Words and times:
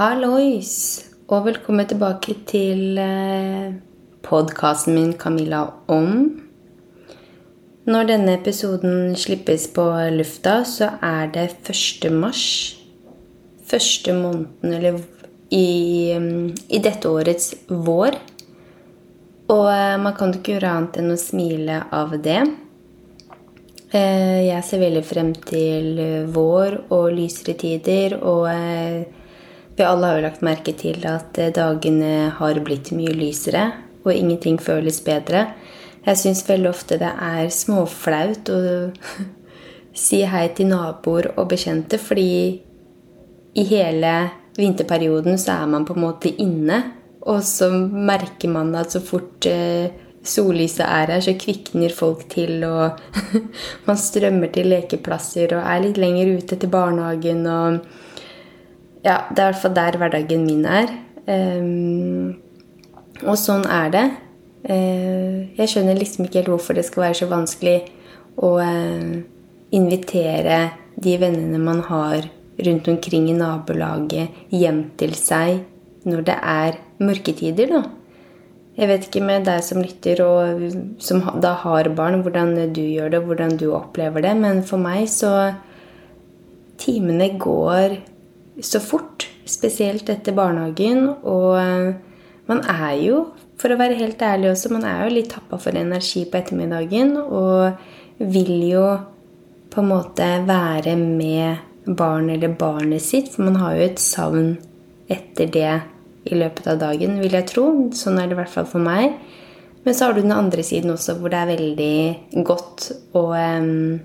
Hallois, 0.00 1.04
og 1.28 1.42
velkommen 1.44 1.84
tilbake 1.84 2.32
til 2.48 2.96
eh, 2.96 3.74
podkasten 4.24 4.94
min 4.96 5.10
'Camilla 5.12 5.66
om'. 5.92 6.40
Når 7.84 8.06
denne 8.08 8.38
episoden 8.38 9.12
slippes 9.16 9.66
på 9.74 9.84
lufta, 10.14 10.64
så 10.64 10.88
er 11.02 11.28
det 11.34 11.44
1. 11.68 12.12
mars. 12.12 12.78
Første 13.66 14.16
måneden 14.16 14.72
eller 14.72 14.98
i, 15.50 16.16
i 16.70 16.78
dette 16.78 17.04
årets 17.08 17.54
vår. 17.68 18.16
Og 19.52 19.68
eh, 19.68 20.00
man 20.00 20.16
kan 20.16 20.32
ikke 20.32 20.56
gjøre 20.56 20.74
annet 20.78 20.96
enn 20.96 21.12
å 21.12 21.20
smile 21.20 21.82
av 21.92 22.16
det. 22.24 22.40
Eh, 23.92 24.48
jeg 24.48 24.64
ser 24.64 24.86
veldig 24.88 25.04
frem 25.04 25.34
til 25.34 26.04
vår 26.32 26.84
og 26.88 27.10
lysere 27.12 27.60
tider, 27.68 28.22
og 28.24 28.48
vi 29.80 29.84
alle 29.88 30.06
har 30.06 30.18
jo 30.18 30.24
lagt 30.26 30.44
merke 30.44 30.74
til 30.76 31.04
at 31.08 31.38
eh, 31.40 31.52
dagene 31.56 32.30
har 32.36 32.60
blitt 32.64 32.92
mye 32.92 33.14
lysere, 33.16 33.70
og 34.04 34.12
ingenting 34.12 34.58
føles 34.60 35.00
bedre. 35.04 35.46
Jeg 36.04 36.20
syns 36.20 36.44
veldig 36.48 36.68
ofte 36.70 36.98
det 37.00 37.10
er 37.10 37.48
småflaut 37.52 38.50
å 38.52 38.60
si 40.04 40.22
hei 40.28 40.46
til 40.56 40.70
naboer 40.72 41.32
og 41.36 41.48
bekjente, 41.52 42.00
fordi 42.00 42.60
i 43.56 43.64
hele 43.66 44.12
vinterperioden 44.56 45.40
så 45.40 45.62
er 45.62 45.72
man 45.72 45.86
på 45.88 45.96
en 45.96 46.04
måte 46.04 46.32
inne. 46.42 46.82
Og 47.28 47.42
så 47.44 47.68
merker 47.72 48.52
man 48.52 48.72
at 48.80 48.92
så 48.94 49.02
fort 49.04 49.48
eh, 49.48 49.92
sollyset 50.24 50.84
er 50.84 51.14
her, 51.14 51.24
så 51.24 51.36
kvikner 51.40 51.92
folk 51.96 52.26
til, 52.32 52.64
og 52.68 53.00
man 53.88 54.00
strømmer 54.00 54.52
til 54.52 54.70
lekeplasser 54.72 55.56
og 55.56 55.64
er 55.64 55.84
litt 55.86 56.00
lenger 56.00 56.36
ute 56.36 56.60
til 56.60 56.72
barnehagen 56.72 57.44
og 57.48 57.80
ja, 59.04 59.22
det 59.30 59.38
er 59.38 59.46
i 59.46 59.52
hvert 59.52 59.62
fall 59.62 59.76
der 59.76 59.98
hverdagen 60.00 60.44
min 60.46 60.66
er. 60.68 60.90
Um, 61.30 62.36
og 63.24 63.36
sånn 63.40 63.64
er 63.68 63.92
det. 63.94 64.06
Uh, 64.66 65.48
jeg 65.56 65.72
skjønner 65.72 65.98
liksom 65.98 66.26
ikke 66.26 66.42
helt 66.42 66.52
hvorfor 66.52 66.76
det 66.76 66.84
skal 66.88 67.06
være 67.06 67.20
så 67.22 67.30
vanskelig 67.30 67.78
å 68.40 68.52
uh, 68.60 69.14
invitere 69.72 70.60
de 71.00 71.16
vennene 71.20 71.60
man 71.62 71.80
har 71.88 72.28
rundt 72.60 72.90
omkring 72.92 73.30
i 73.30 73.36
nabolaget, 73.36 74.36
hjem 74.52 74.90
til 75.00 75.16
seg 75.16 75.62
når 76.08 76.26
det 76.28 76.36
er 76.36 76.76
mørketider, 77.00 77.72
da. 77.72 77.82
Jeg 78.80 78.88
vet 78.88 79.06
ikke 79.06 79.24
med 79.24 79.44
deg 79.48 79.64
som 79.64 79.80
lytter, 79.82 80.20
og 80.24 81.00
som 81.02 81.20
da 81.42 81.52
har 81.64 81.90
barn, 81.96 82.22
hvordan 82.24 82.54
du 82.72 82.80
gjør 82.80 83.10
det, 83.12 83.20
hvordan 83.26 83.56
du 83.60 83.66
opplever 83.76 84.24
det, 84.24 84.36
men 84.40 84.62
for 84.64 84.80
meg 84.80 85.08
så 85.12 85.34
Timene 86.80 87.26
går 87.36 87.98
så 88.66 88.80
fort, 88.82 89.26
spesielt 89.48 90.08
etter 90.12 90.36
barnehagen. 90.36 91.06
Og 91.28 91.54
eh, 91.60 91.94
man 92.50 92.62
er 92.68 92.96
jo, 93.02 93.22
for 93.60 93.72
å 93.72 93.78
være 93.80 93.98
helt 94.00 94.22
ærlig 94.24 94.52
også, 94.52 94.72
man 94.74 94.86
er 94.88 95.04
jo 95.04 95.14
litt 95.16 95.32
tappa 95.34 95.58
for 95.60 95.76
energi 95.76 96.24
på 96.28 96.40
ettermiddagen. 96.40 97.16
Og 97.26 98.20
vil 98.20 98.56
jo 98.68 98.84
på 99.70 99.82
en 99.82 99.90
måte 99.90 100.26
være 100.48 100.96
med 100.98 101.94
barn 101.96 102.30
eller 102.32 102.54
barnet 102.58 103.02
sitt. 103.04 103.32
For 103.34 103.46
man 103.48 103.60
har 103.62 103.76
jo 103.76 103.88
et 103.88 104.02
savn 104.02 104.54
etter 105.10 105.50
det 105.50 105.74
i 106.30 106.36
løpet 106.36 106.66
av 106.68 106.80
dagen, 106.82 107.18
vil 107.22 107.34
jeg 107.34 107.48
tro. 107.48 107.66
Sånn 107.96 108.20
er 108.20 108.28
det 108.28 108.36
i 108.36 108.40
hvert 108.42 108.52
fall 108.52 108.68
for 108.68 108.84
meg. 108.84 109.16
Men 109.84 109.96
så 109.96 110.06
har 110.06 110.16
du 110.16 110.20
den 110.20 110.36
andre 110.36 110.62
siden 110.66 110.92
også, 110.92 111.16
hvor 111.18 111.32
det 111.32 111.40
er 111.40 111.52
veldig 111.54 112.44
godt 112.44 112.90
og 113.16 113.30
um, 113.32 114.00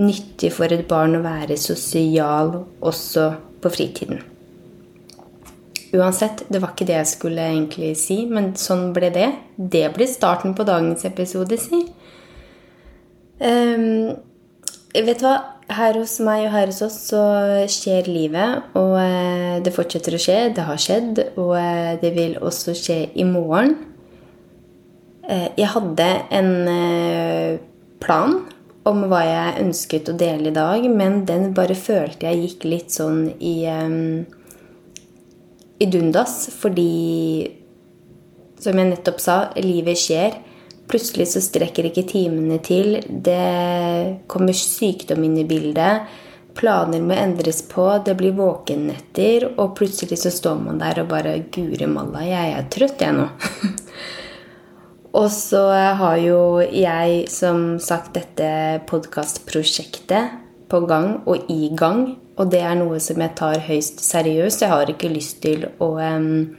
nyttig 0.00 0.50
for 0.52 0.72
et 0.72 0.84
barn 0.88 1.16
å 1.16 1.22
være 1.24 1.56
sosial 1.60 2.52
også 2.84 3.30
på 3.60 3.72
fritiden. 3.72 4.22
Uansett, 5.90 6.44
det 6.46 6.60
var 6.62 6.70
ikke 6.70 6.86
det 6.86 6.98
jeg 7.00 7.10
skulle 7.10 7.46
egentlig 7.50 7.94
si, 7.98 8.20
men 8.30 8.52
sånn 8.58 8.92
ble 8.94 9.10
det. 9.10 9.30
Det 9.56 9.88
blir 9.96 10.06
starten 10.10 10.54
på 10.54 10.66
dagens 10.68 11.02
episode, 11.08 11.58
si. 11.58 11.80
Um, 13.40 14.12
vet 14.94 15.18
du 15.18 15.26
hva? 15.26 15.38
Her 15.70 15.94
hos 16.00 16.16
meg 16.26 16.48
og 16.48 16.54
her 16.54 16.70
hos 16.70 16.80
oss 16.82 16.96
så 17.12 17.22
skjer 17.70 18.08
livet, 18.10 18.70
og 18.78 18.96
uh, 18.98 19.58
det 19.62 19.74
fortsetter 19.74 20.14
å 20.14 20.22
skje. 20.22 20.38
Det 20.54 20.66
har 20.66 20.78
skjedd, 20.82 21.20
og 21.38 21.52
uh, 21.58 21.92
det 22.02 22.14
vil 22.14 22.38
også 22.38 22.74
skje 22.78 23.00
i 23.18 23.26
morgen. 23.26 23.74
Uh, 25.26 25.50
jeg 25.58 25.70
hadde 25.74 26.08
en 26.38 26.52
plan 28.02 28.40
om 28.88 29.02
hva 29.10 29.20
jeg 29.26 29.64
ønsket 29.64 30.08
å 30.08 30.16
dele 30.16 30.48
i 30.50 30.56
dag, 30.56 30.84
men 30.88 31.24
den 31.28 31.50
bare 31.56 31.76
følte 31.76 32.30
jeg 32.30 32.44
gikk 32.44 32.68
litt 32.68 32.94
sånn 32.94 33.26
i 33.36 33.56
um, 33.68 34.24
i 35.80 35.86
dundas, 35.86 36.50
fordi 36.60 37.56
Som 38.60 38.76
jeg 38.76 38.90
nettopp 38.90 39.20
sa, 39.24 39.34
livet 39.56 39.96
skjer. 39.96 40.34
Plutselig 40.92 41.30
så 41.30 41.40
strekker 41.40 41.86
ikke 41.88 42.02
timene 42.10 42.58
til. 42.60 42.98
Det 43.08 44.26
kommer 44.28 44.52
sykdom 44.52 45.24
inn 45.24 45.38
i 45.40 45.46
bildet. 45.48 46.10
Planer 46.58 47.00
må 47.00 47.16
endres 47.16 47.62
på. 47.64 47.86
Det 48.04 48.12
blir 48.20 48.36
våkennetter. 48.36 49.46
Og 49.54 49.72
plutselig 49.78 50.20
så 50.20 50.34
står 50.34 50.60
man 50.60 50.82
der 50.82 51.00
og 51.00 51.08
bare 51.08 51.38
Guri 51.48 51.88
malla, 51.88 52.20
jeg 52.28 52.52
er 52.58 52.68
trøtt, 52.76 53.00
jeg 53.00 53.16
nå. 53.16 53.30
Og 55.10 55.26
så 55.34 55.64
har 55.98 56.20
jo 56.22 56.60
jeg 56.62 57.24
som 57.30 57.80
sagt 57.82 58.14
dette 58.14 58.78
podkastprosjektet 58.86 60.36
på 60.70 60.80
gang 60.86 61.16
og 61.26 61.50
i 61.50 61.72
gang. 61.74 62.14
Og 62.38 62.52
det 62.52 62.60
er 62.62 62.78
noe 62.78 63.00
som 63.02 63.18
jeg 63.18 63.34
tar 63.38 63.58
høyst 63.66 64.04
seriøst. 64.06 64.62
Jeg 64.62 64.70
har 64.70 64.92
ikke 64.92 65.10
lyst 65.10 65.42
til 65.42 65.66
å, 65.82 65.90
um, 65.98 66.54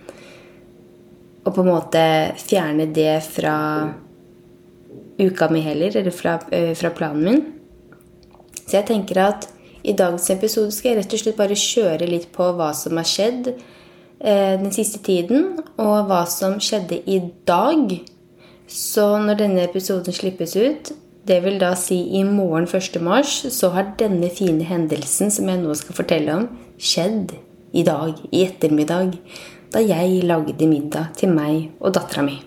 å 1.47 1.55
på 1.55 1.63
en 1.63 1.71
måte 1.71 2.03
fjerne 2.43 2.89
det 2.91 3.21
fra 3.23 3.55
uka 5.21 5.47
mi 5.53 5.63
heller, 5.63 5.95
eller 6.01 6.11
fra, 6.11 6.35
uh, 6.51 6.73
fra 6.75 6.91
planen 6.91 7.23
min. 7.23 7.41
Så 8.65 8.81
jeg 8.81 8.89
tenker 8.91 9.23
at 9.29 9.47
i 9.81 9.95
dagens 9.97 10.27
episode 10.29 10.75
skal 10.75 10.91
jeg 10.91 11.01
rett 11.01 11.15
og 11.15 11.23
slett 11.23 11.39
bare 11.39 11.57
kjøre 11.57 12.09
litt 12.09 12.29
på 12.35 12.51
hva 12.57 12.73
som 12.77 12.99
har 12.99 13.07
skjedd 13.07 13.53
uh, 13.55 14.55
den 14.59 14.75
siste 14.75 14.99
tiden, 15.07 15.55
og 15.79 16.11
hva 16.11 16.25
som 16.27 16.59
skjedde 16.59 16.99
i 17.07 17.23
dag 17.47 18.01
så 18.71 19.05
når 19.19 19.41
denne 19.41 19.63
episoden 19.67 20.15
slippes 20.15 20.55
ut, 20.55 20.91
det 21.27 21.41
vil 21.43 21.57
da 21.59 21.73
si 21.75 21.97
i 22.17 22.23
morgen 22.23 22.63
1. 22.63 23.01
mars, 23.03 23.33
så 23.51 23.69
har 23.75 23.91
denne 23.99 24.29
fine 24.31 24.63
hendelsen 24.63 25.31
som 25.33 25.49
jeg 25.51 25.59
nå 25.59 25.75
skal 25.75 25.97
fortelle 25.97 26.37
om, 26.39 26.45
skjedd 26.79 27.33
i 27.75 27.83
dag, 27.83 28.15
i 28.31 28.45
ettermiddag, 28.47 29.17
da 29.75 29.83
jeg 29.83 30.23
lagde 30.23 30.69
middag 30.71 31.11
til 31.19 31.35
meg 31.35 31.67
og 31.83 31.97
dattera 31.97 32.23
mi. 32.25 32.37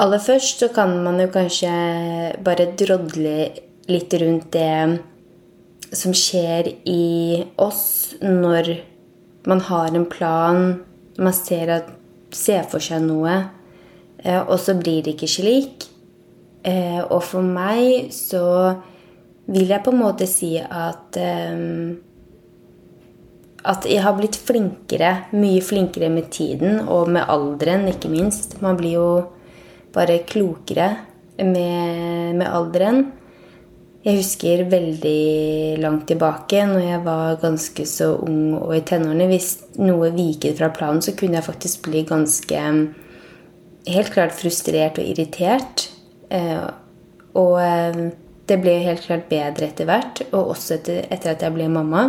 Aller 0.00 0.18
først 0.18 0.64
så 0.64 0.70
kan 0.74 0.96
man 1.04 1.20
jo 1.22 1.28
kanskje 1.30 1.70
bare 2.42 2.70
drodle 2.74 3.36
litt 3.92 4.16
rundt 4.24 4.48
det 4.56 5.94
som 5.94 6.16
skjer 6.16 6.72
i 6.88 7.44
oss 7.60 8.16
når 8.24 8.72
man 9.46 9.60
har 9.60 9.94
en 9.94 10.06
plan, 10.06 10.80
man 11.18 11.36
ser, 11.36 11.70
at, 11.70 11.90
ser 12.34 12.64
for 12.70 12.82
seg 12.82 13.04
noe, 13.04 13.36
eh, 14.22 14.40
og 14.40 14.56
så 14.60 14.76
blir 14.78 15.04
det 15.04 15.16
ikke 15.16 15.30
slik. 15.30 15.88
Eh, 16.64 17.02
og 17.02 17.20
for 17.26 17.44
meg 17.44 18.12
så 18.14 18.44
vil 19.52 19.68
jeg 19.68 19.84
på 19.84 19.92
en 19.92 20.00
måte 20.00 20.28
si 20.30 20.56
at 20.56 21.18
eh, 21.20 22.00
At 23.64 23.86
jeg 23.88 24.02
har 24.04 24.12
blitt 24.12 24.36
flinkere, 24.36 25.30
mye 25.32 25.60
flinkere 25.64 26.10
med 26.12 26.26
tiden 26.28 26.82
og 26.84 27.08
med 27.08 27.24
alderen, 27.32 27.86
ikke 27.88 28.10
minst. 28.12 28.58
Man 28.60 28.76
blir 28.76 28.98
jo 28.98 29.06
bare 29.94 30.18
klokere 30.28 30.90
med, 31.38 32.34
med 32.36 32.44
alderen. 32.44 33.06
Jeg 34.04 34.18
husker 34.20 34.66
veldig 34.68 35.80
langt 35.80 36.04
tilbake, 36.10 36.66
når 36.68 36.82
jeg 36.84 37.04
var 37.06 37.38
ganske 37.40 37.86
så 37.88 38.10
ung 38.20 38.52
og 38.58 38.74
i 38.76 38.82
tenårene 38.84 39.30
Hvis 39.30 39.54
noe 39.80 40.10
viket 40.12 40.58
fra 40.58 40.68
planen, 40.76 41.00
så 41.00 41.14
kunne 41.16 41.38
jeg 41.38 41.46
faktisk 41.46 41.86
bli 41.88 42.04
ganske 42.08 42.66
Helt 43.84 44.12
klart 44.12 44.32
frustrert 44.32 44.96
og 45.00 45.04
irritert. 45.04 45.90
Eh, 46.32 46.68
og 47.36 47.56
eh, 47.60 47.98
det 48.48 48.56
ble 48.60 48.78
helt 48.84 49.02
klart 49.04 49.26
bedre 49.28 49.68
etter 49.68 49.88
hvert, 49.88 50.22
og 50.30 50.54
også 50.54 50.78
etter 50.78 51.34
at 51.34 51.44
jeg 51.44 51.52
ble 51.52 51.66
mamma. 51.68 52.06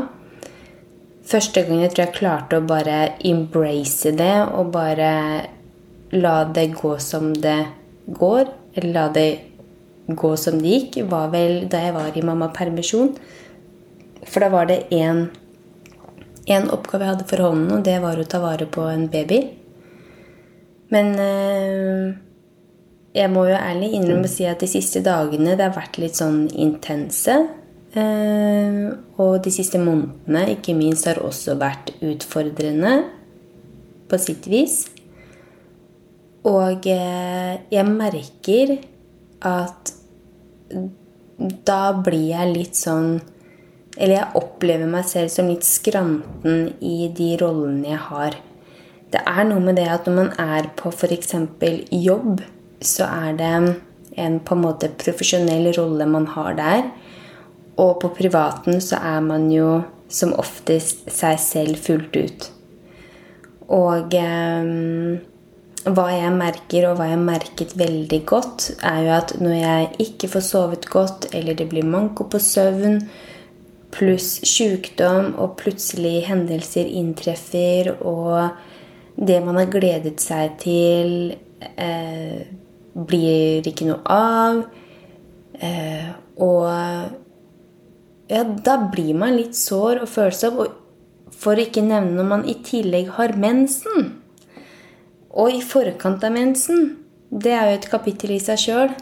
Første 1.28 1.66
gang 1.66 1.82
jeg 1.82 1.92
tror 1.92 2.06
jeg 2.06 2.16
klarte 2.16 2.62
å 2.62 2.68
bare 2.70 3.00
embrace 3.28 4.14
det 4.16 4.34
og 4.46 4.72
bare 4.76 5.12
la 6.16 6.38
det 6.56 6.70
gå 6.80 6.94
som 7.04 7.34
det 7.34 7.60
går. 8.08 8.52
Eller 8.76 8.96
la 8.96 9.06
det 9.16 9.28
gå 10.08 10.36
som 10.38 10.60
det 10.62 10.74
gikk, 10.74 11.00
var 11.10 11.32
vel 11.34 11.66
da 11.72 11.82
jeg 11.86 11.96
var 11.96 12.16
i 12.18 12.26
mammapermisjon. 12.26 13.16
For 14.26 14.44
da 14.44 14.52
var 14.54 14.70
det 14.70 14.86
én 14.92 15.28
oppgave 16.74 17.06
jeg 17.06 17.14
hadde 17.14 17.30
for 17.30 17.46
hånden, 17.48 17.72
og 17.78 17.86
det 17.86 17.98
var 18.04 18.20
å 18.22 18.28
ta 18.30 18.42
vare 18.44 18.68
på 18.70 18.86
en 18.90 19.08
baby. 19.12 19.42
Men 20.94 21.14
øh, 21.18 22.14
jeg 23.16 23.32
må 23.34 23.46
jo 23.50 23.58
ærlig 23.58 23.94
innrømme 23.96 24.28
å 24.28 24.32
si 24.32 24.46
at 24.50 24.62
de 24.62 24.70
siste 24.70 25.02
dagene 25.06 25.56
det 25.56 25.66
har 25.66 25.78
vært 25.78 25.98
litt 26.02 26.20
sånn 26.20 26.46
intense. 26.52 27.38
Eh, 27.96 28.82
og 29.24 29.38
de 29.46 29.54
siste 29.56 29.80
månedene, 29.80 30.50
ikke 30.58 30.76
minst, 30.78 31.08
har 31.08 31.22
også 31.24 31.56
vært 31.60 31.94
utfordrende 32.04 32.98
på 34.12 34.20
sitt 34.22 34.50
vis. 34.52 34.84
Og 36.46 36.86
eh, 36.92 37.56
jeg 37.72 37.88
merker 37.90 38.76
at 39.46 39.94
da 41.68 41.80
blir 41.94 42.30
jeg 42.32 42.54
litt 42.54 42.78
sånn 42.80 43.18
Eller 43.96 44.18
jeg 44.18 44.40
opplever 44.40 44.90
meg 44.92 45.06
selv 45.08 45.32
som 45.32 45.48
litt 45.48 45.64
skranten 45.68 46.66
i 46.84 47.08
de 47.16 47.30
rollene 47.40 47.94
jeg 47.94 48.02
har. 48.10 48.34
Det 49.14 49.22
er 49.24 49.46
noe 49.48 49.64
med 49.64 49.78
det 49.80 49.86
at 49.88 50.10
når 50.10 50.16
man 50.18 50.32
er 50.42 50.68
på 50.76 50.92
f.eks. 50.92 51.32
jobb, 51.96 52.42
så 52.84 53.08
er 53.08 53.38
det 53.40 53.52
en 54.20 54.40
på 54.44 54.58
en 54.58 54.64
måte 54.66 54.92
profesjonell 55.00 55.72
rolle 55.78 56.10
man 56.12 56.28
har 56.34 56.58
der. 56.60 56.90
Og 57.80 58.02
på 58.02 58.12
privaten 58.18 58.84
så 58.84 59.00
er 59.00 59.24
man 59.24 59.48
jo 59.54 59.86
som 60.12 60.36
oftest 60.36 61.08
seg 61.12 61.40
selv 61.40 61.80
fullt 61.88 62.20
ut. 62.20 62.50
Og 63.80 64.14
eh, 64.20 64.76
hva 65.86 66.08
jeg 66.10 66.34
merker, 66.34 66.88
og 66.90 67.00
hva 67.00 67.10
jeg 67.12 67.22
merket 67.22 67.76
veldig 67.78 68.22
godt, 68.26 68.72
er 68.86 69.00
jo 69.06 69.14
at 69.20 69.34
når 69.42 69.56
jeg 69.60 69.90
ikke 70.08 70.30
får 70.34 70.46
sovet 70.48 70.88
godt, 70.90 71.30
eller 71.38 71.58
det 71.58 71.70
blir 71.70 71.86
manko 71.86 72.26
på 72.32 72.42
søvn, 72.42 73.04
pluss 73.96 74.40
sykdom, 74.50 75.36
og 75.40 75.56
plutselig 75.62 76.26
hendelser 76.28 76.90
inntreffer, 76.90 77.94
og 78.02 78.58
det 79.16 79.38
man 79.46 79.62
har 79.62 79.70
gledet 79.72 80.18
seg 80.24 80.58
til, 80.64 81.36
eh, 81.78 82.42
blir 82.96 83.70
ikke 83.70 83.88
noe 83.92 84.02
av, 84.10 84.66
eh, 85.62 86.10
og 86.42 87.16
ja, 88.28 88.44
da 88.44 88.78
blir 88.92 89.14
man 89.18 89.36
litt 89.38 89.56
sår 89.58 90.02
og 90.04 90.10
følsom. 90.10 90.60
Og 90.64 91.34
for 91.36 91.60
ikke 91.60 91.84
nevne 91.86 92.18
når 92.18 92.30
man 92.30 92.46
i 92.50 92.58
tillegg 92.66 93.12
har 93.20 93.36
mensen. 93.38 94.15
Og 95.36 95.52
i 95.52 95.64
forkant 95.64 96.24
av 96.24 96.34
mensen. 96.36 96.94
Det 97.30 97.52
er 97.52 97.70
jo 97.70 97.80
et 97.80 97.90
kapittel 97.92 98.36
i 98.38 98.40
seg 98.40 98.62
sjøl. 98.62 98.94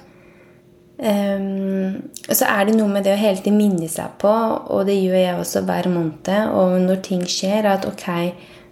Um, 0.94 1.06
ehm, 1.10 1.96
så 2.30 2.48
er 2.48 2.68
det 2.68 2.78
noe 2.78 2.90
med 2.90 3.06
det 3.06 3.16
å 3.16 3.20
hele 3.20 3.42
tiden 3.42 3.60
minne 3.60 3.90
seg 3.92 4.14
på, 4.22 4.32
og 4.32 4.86
det 4.88 4.96
gjør 4.96 5.20
jeg 5.20 5.40
også 5.42 5.64
hver 5.68 5.90
måned. 5.94 6.54
Og 6.54 6.78
når 6.86 7.04
ting 7.06 7.26
skjer, 7.30 7.68
at 7.70 7.86
ok, 7.90 8.08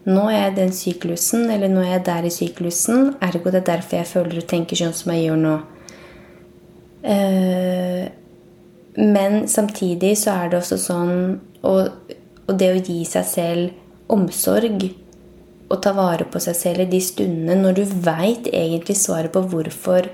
nå 0.09 0.23
er 0.31 0.47
jeg 0.47 0.55
den 0.57 0.73
syklusen, 0.73 1.45
eller 1.53 1.69
nå 1.69 1.83
er 1.83 1.95
jeg 1.97 2.05
der 2.07 2.29
i 2.29 2.33
syklusen. 2.33 3.13
Ergo 3.21 3.53
det 3.53 3.61
er 3.61 3.69
derfor 3.75 3.99
jeg 3.99 4.09
føler 4.09 4.41
og 4.41 4.49
tenker 4.49 4.79
sånn 4.79 4.97
som 4.97 5.13
jeg 5.13 5.27
gjør 5.27 5.43
nå. 5.43 5.59
Uh, 7.01 8.09
men 9.01 9.47
samtidig 9.49 10.15
så 10.21 10.35
er 10.37 10.51
det 10.51 10.59
også 10.59 10.77
sånn 10.77 11.13
Og, 11.65 11.87
og 12.45 12.51
det 12.59 12.67
å 12.69 12.77
gi 12.77 12.99
seg 13.09 13.25
selv 13.25 14.11
omsorg 14.13 14.83
å 15.71 15.79
ta 15.81 15.93
vare 15.95 16.27
på 16.29 16.41
seg 16.43 16.57
selv 16.57 16.85
i 16.85 16.91
de 16.91 16.99
stundene 17.03 17.57
når 17.61 17.79
du 17.79 17.83
veit 18.05 18.49
egentlig 18.51 18.97
svaret 18.99 19.33
på 19.33 19.43
hvorfor 19.51 20.09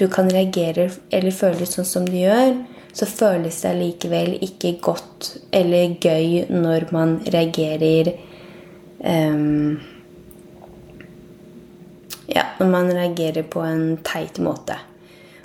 du 0.00 0.06
kan 0.08 0.30
reagere 0.32 0.88
eller 1.12 1.34
føle 1.34 1.66
sånn 1.68 1.88
som 1.88 2.06
du 2.08 2.16
gjør, 2.16 2.54
så 2.96 3.06
føles 3.06 3.60
det 3.62 3.74
likevel 3.78 4.34
ikke 4.42 4.74
godt 4.82 5.30
eller 5.54 5.96
gøy 6.00 6.46
når 6.50 6.88
man 6.94 7.18
reagerer 7.30 8.14
um, 8.98 9.80
Ja, 12.30 12.44
når 12.60 12.68
man 12.70 12.90
reagerer 12.94 13.42
på 13.50 13.62
en 13.66 13.96
teit 14.06 14.36
måte. 14.38 14.76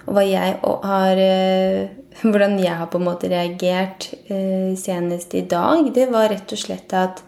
Og 0.06 0.20
jeg 0.22 0.58
har 0.62 1.22
uh, 1.22 1.86
Hvordan 2.22 2.60
jeg 2.62 2.78
har 2.80 2.88
på 2.88 3.00
en 3.02 3.08
måte 3.10 3.30
reagert 3.32 4.12
uh, 4.30 4.72
senest 4.78 5.34
i 5.36 5.42
dag, 5.50 5.90
det 5.94 6.06
var 6.14 6.30
rett 6.32 6.54
og 6.54 6.62
slett 6.62 6.94
at 6.96 7.24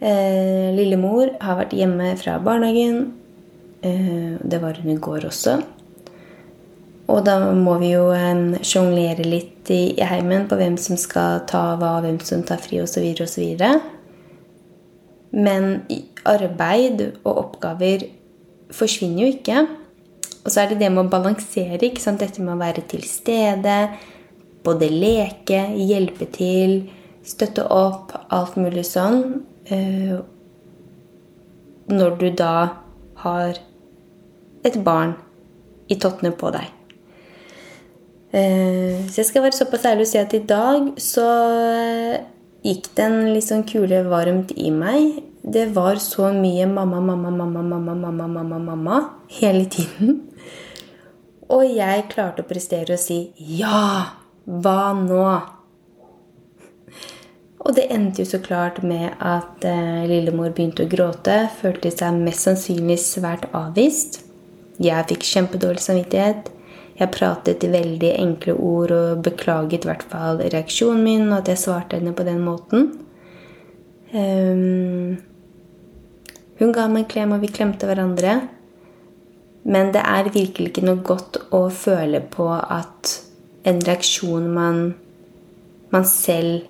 Eh, 0.00 0.70
lillemor 0.72 1.34
har 1.44 1.58
vært 1.58 1.74
hjemme 1.76 2.14
fra 2.16 2.38
barnehagen. 2.40 3.12
Eh, 3.84 4.38
det 4.40 4.60
var 4.62 4.78
hun 4.80 4.94
i 4.94 4.96
går 4.96 5.26
også. 5.28 5.58
Og 7.10 7.24
da 7.26 7.34
må 7.52 7.76
vi 7.82 7.90
jo 7.92 8.06
eh, 8.16 8.62
sjonglere 8.64 9.26
litt 9.26 9.68
i, 9.68 9.92
i 10.00 10.06
heimen 10.08 10.46
på 10.48 10.56
hvem 10.56 10.78
som 10.80 10.96
skal 11.00 11.42
ta 11.50 11.74
hva, 11.76 11.98
hvem 12.00 12.16
som 12.24 12.44
tar 12.48 12.62
fri 12.64 12.80
osv. 12.80 13.04
osv. 13.20 13.60
Men 15.36 15.68
arbeid 16.24 17.04
og 17.20 17.34
oppgaver 17.34 18.06
forsvinner 18.72 19.26
jo 19.26 19.34
ikke. 19.34 19.66
Og 20.40 20.48
så 20.48 20.62
er 20.62 20.72
det 20.72 20.80
det 20.80 20.88
med 20.94 21.04
å 21.04 21.12
balansere. 21.12 21.76
ikke 21.84 22.00
sant? 22.00 22.24
Dette 22.24 22.40
med 22.40 22.56
å 22.56 22.62
være 22.62 22.86
til 22.88 23.04
stede. 23.04 23.76
Både 24.64 24.88
leke, 24.88 25.60
hjelpe 25.76 26.24
til, 26.32 26.86
støtte 27.24 27.68
opp, 27.68 28.16
alt 28.32 28.56
mulig 28.56 28.86
sånn. 28.88 29.42
Eh, 29.70 30.18
når 31.90 32.16
du 32.18 32.28
da 32.34 32.54
har 33.22 33.58
et 34.66 34.76
barn 34.84 35.14
i 35.90 35.96
tottene 35.98 36.32
på 36.36 36.50
deg. 36.54 36.68
Eh, 38.30 39.06
så 39.10 39.22
jeg 39.22 39.28
skal 39.30 39.44
være 39.46 39.58
såpass 39.58 39.88
ærlig 39.90 40.06
å 40.06 40.10
si 40.12 40.20
at 40.20 40.34
i 40.36 40.42
dag 40.46 40.92
så 41.02 41.26
gikk 42.66 42.90
det 42.94 43.06
en 43.06 43.20
litt 43.34 43.46
sånn 43.46 43.66
kule 43.66 44.04
varmt 44.10 44.54
i 44.54 44.70
meg. 44.74 45.22
Det 45.42 45.70
var 45.74 45.98
så 46.02 46.30
mye 46.36 46.66
mamma, 46.68 47.00
mamma, 47.00 47.30
mamma, 47.30 47.62
mamma, 47.62 47.94
mamma, 47.94 48.26
mamma, 48.28 48.58
mamma 48.58 48.98
hele 49.40 49.64
tiden. 49.72 50.20
Og 51.50 51.64
jeg 51.66 52.06
klarte 52.12 52.44
å 52.44 52.50
prestere 52.50 52.94
og 52.94 53.02
si 53.02 53.22
ja! 53.58 54.16
Hva 54.50 54.92
nå? 54.96 55.24
Og 57.60 57.76
det 57.76 57.90
endte 57.92 58.22
jo 58.22 58.30
så 58.30 58.40
klart 58.40 58.80
med 58.82 59.10
at 59.20 59.64
eh, 59.68 60.06
lillemor 60.08 60.52
begynte 60.54 60.86
å 60.86 60.90
gråte. 60.90 61.42
Følte 61.60 61.92
seg 61.92 62.16
mest 62.22 62.46
sannsynlig 62.46 62.96
svært 63.02 63.46
avvist. 63.56 64.22
Jeg 64.80 65.08
fikk 65.10 65.26
kjempedårlig 65.28 65.84
samvittighet. 65.84 66.48
Jeg 67.00 67.12
pratet 67.12 67.64
i 67.64 67.72
veldig 67.72 68.12
enkle 68.16 68.54
ord 68.56 68.92
og 68.96 69.20
beklaget 69.24 69.84
i 69.84 69.88
hvert 69.88 70.04
fall 70.08 70.40
reaksjonen 70.40 71.04
min, 71.04 71.26
og 71.30 71.38
at 71.40 71.52
jeg 71.52 71.62
svarte 71.62 72.00
henne 72.00 72.12
på 72.16 72.26
den 72.26 72.40
måten. 72.44 72.90
Um, 74.12 75.16
hun 76.60 76.74
ga 76.76 76.88
meg 76.92 77.06
en 77.06 77.10
klem, 77.12 77.32
og 77.36 77.44
vi 77.44 77.52
klemte 77.52 77.88
hverandre. 77.88 78.40
Men 79.64 79.92
det 79.94 80.02
er 80.04 80.32
virkelig 80.32 80.72
ikke 80.72 80.84
noe 80.84 81.00
godt 81.04 81.38
å 81.56 81.66
føle 81.72 82.20
på 82.24 82.48
at 82.56 83.14
en 83.68 83.80
reaksjon 83.84 84.48
man, 84.52 84.84
man 85.92 86.08
selv 86.08 86.68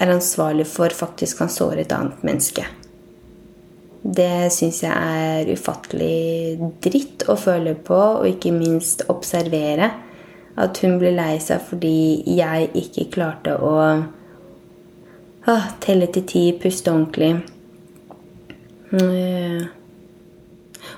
er 0.00 0.12
ansvarlig 0.14 0.66
for, 0.68 0.92
faktisk 0.96 1.42
kan 1.42 1.52
såre 1.52 1.84
et 1.84 1.92
annet 1.92 2.22
menneske. 2.26 2.64
Det 4.00 4.48
syns 4.54 4.80
jeg 4.82 4.92
er 4.96 5.50
ufattelig 5.52 6.56
dritt 6.80 7.26
å 7.28 7.36
føle 7.36 7.74
på, 7.76 7.98
og 8.20 8.28
ikke 8.28 8.54
minst 8.56 9.04
observere. 9.12 9.90
At 10.60 10.80
hun 10.82 10.96
ble 11.00 11.12
lei 11.14 11.34
seg 11.40 11.60
fordi 11.68 12.22
jeg 12.36 12.70
ikke 12.76 13.10
klarte 13.12 13.54
å 13.60 13.74
ah, 15.48 15.68
telle 15.84 16.08
til 16.12 16.24
ti, 16.28 16.46
puste 16.60 16.92
ordentlig. 16.92 17.34
Mm. 18.90 19.68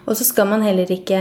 Og 0.06 0.16
så 0.16 0.24
skal 0.26 0.48
man 0.50 0.64
heller 0.64 0.88
ikke 0.90 1.20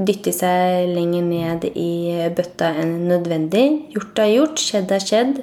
dytte 0.00 0.32
seg 0.32 0.92
lenger 0.94 1.24
ned 1.26 1.66
i 1.74 1.92
bøtta 2.36 2.70
enn 2.80 2.94
nødvendig. 3.10 3.66
Gjort 3.96 4.22
er 4.22 4.32
gjort, 4.34 4.62
skjedd 4.62 4.94
er 4.96 5.04
skjedd. 5.04 5.42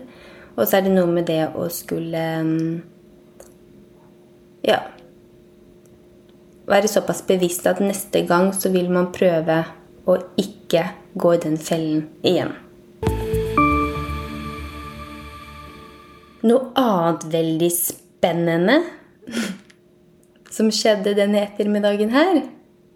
Og 0.57 0.65
så 0.65 0.79
er 0.79 0.87
det 0.87 0.93
noe 0.95 1.09
med 1.13 1.27
det 1.29 1.43
å 1.53 1.67
skulle 1.73 2.23
mm, 2.43 2.77
Ja 4.67 4.81
Være 6.67 6.89
såpass 6.91 7.21
bevisst 7.27 7.67
at 7.69 7.79
neste 7.79 8.25
gang 8.27 8.49
så 8.51 8.73
vil 8.73 8.89
man 8.91 9.13
prøve 9.15 9.61
å 10.07 10.17
ikke 10.39 10.83
gå 11.15 11.31
i 11.35 11.39
den 11.39 11.55
fellen 11.59 12.01
igjen. 12.27 12.51
Noe 16.43 16.73
annet 16.75 17.23
veldig 17.31 17.71
spennende 17.71 18.77
som 20.57 20.67
skjedde 20.75 21.15
denne 21.15 21.45
ettermiddagen 21.47 22.11
her, 22.11 22.43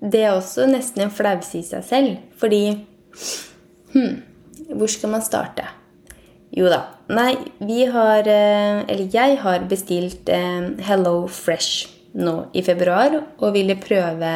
det 0.04 0.26
er 0.28 0.36
også 0.36 0.68
nesten 0.68 1.08
en 1.08 1.16
flause 1.16 1.62
i 1.62 1.64
seg 1.64 1.88
selv. 1.88 2.20
Fordi 2.44 2.64
hm, 3.96 4.20
Hvor 4.76 4.92
skal 4.92 5.16
man 5.16 5.24
starte? 5.24 5.72
Jo 6.52 6.68
da. 6.72 6.82
Nei, 7.12 7.36
vi 7.64 7.86
har 7.92 8.28
eh, 8.28 8.84
Eller 8.92 9.08
jeg 9.12 9.40
har 9.44 9.66
bestilt 9.72 10.30
eh, 10.32 10.72
Hello 10.88 11.26
Fresh 11.32 11.88
nå 12.12 12.34
i 12.52 12.60
februar 12.66 13.14
og 13.22 13.54
ville 13.56 13.78
prøve 13.80 14.32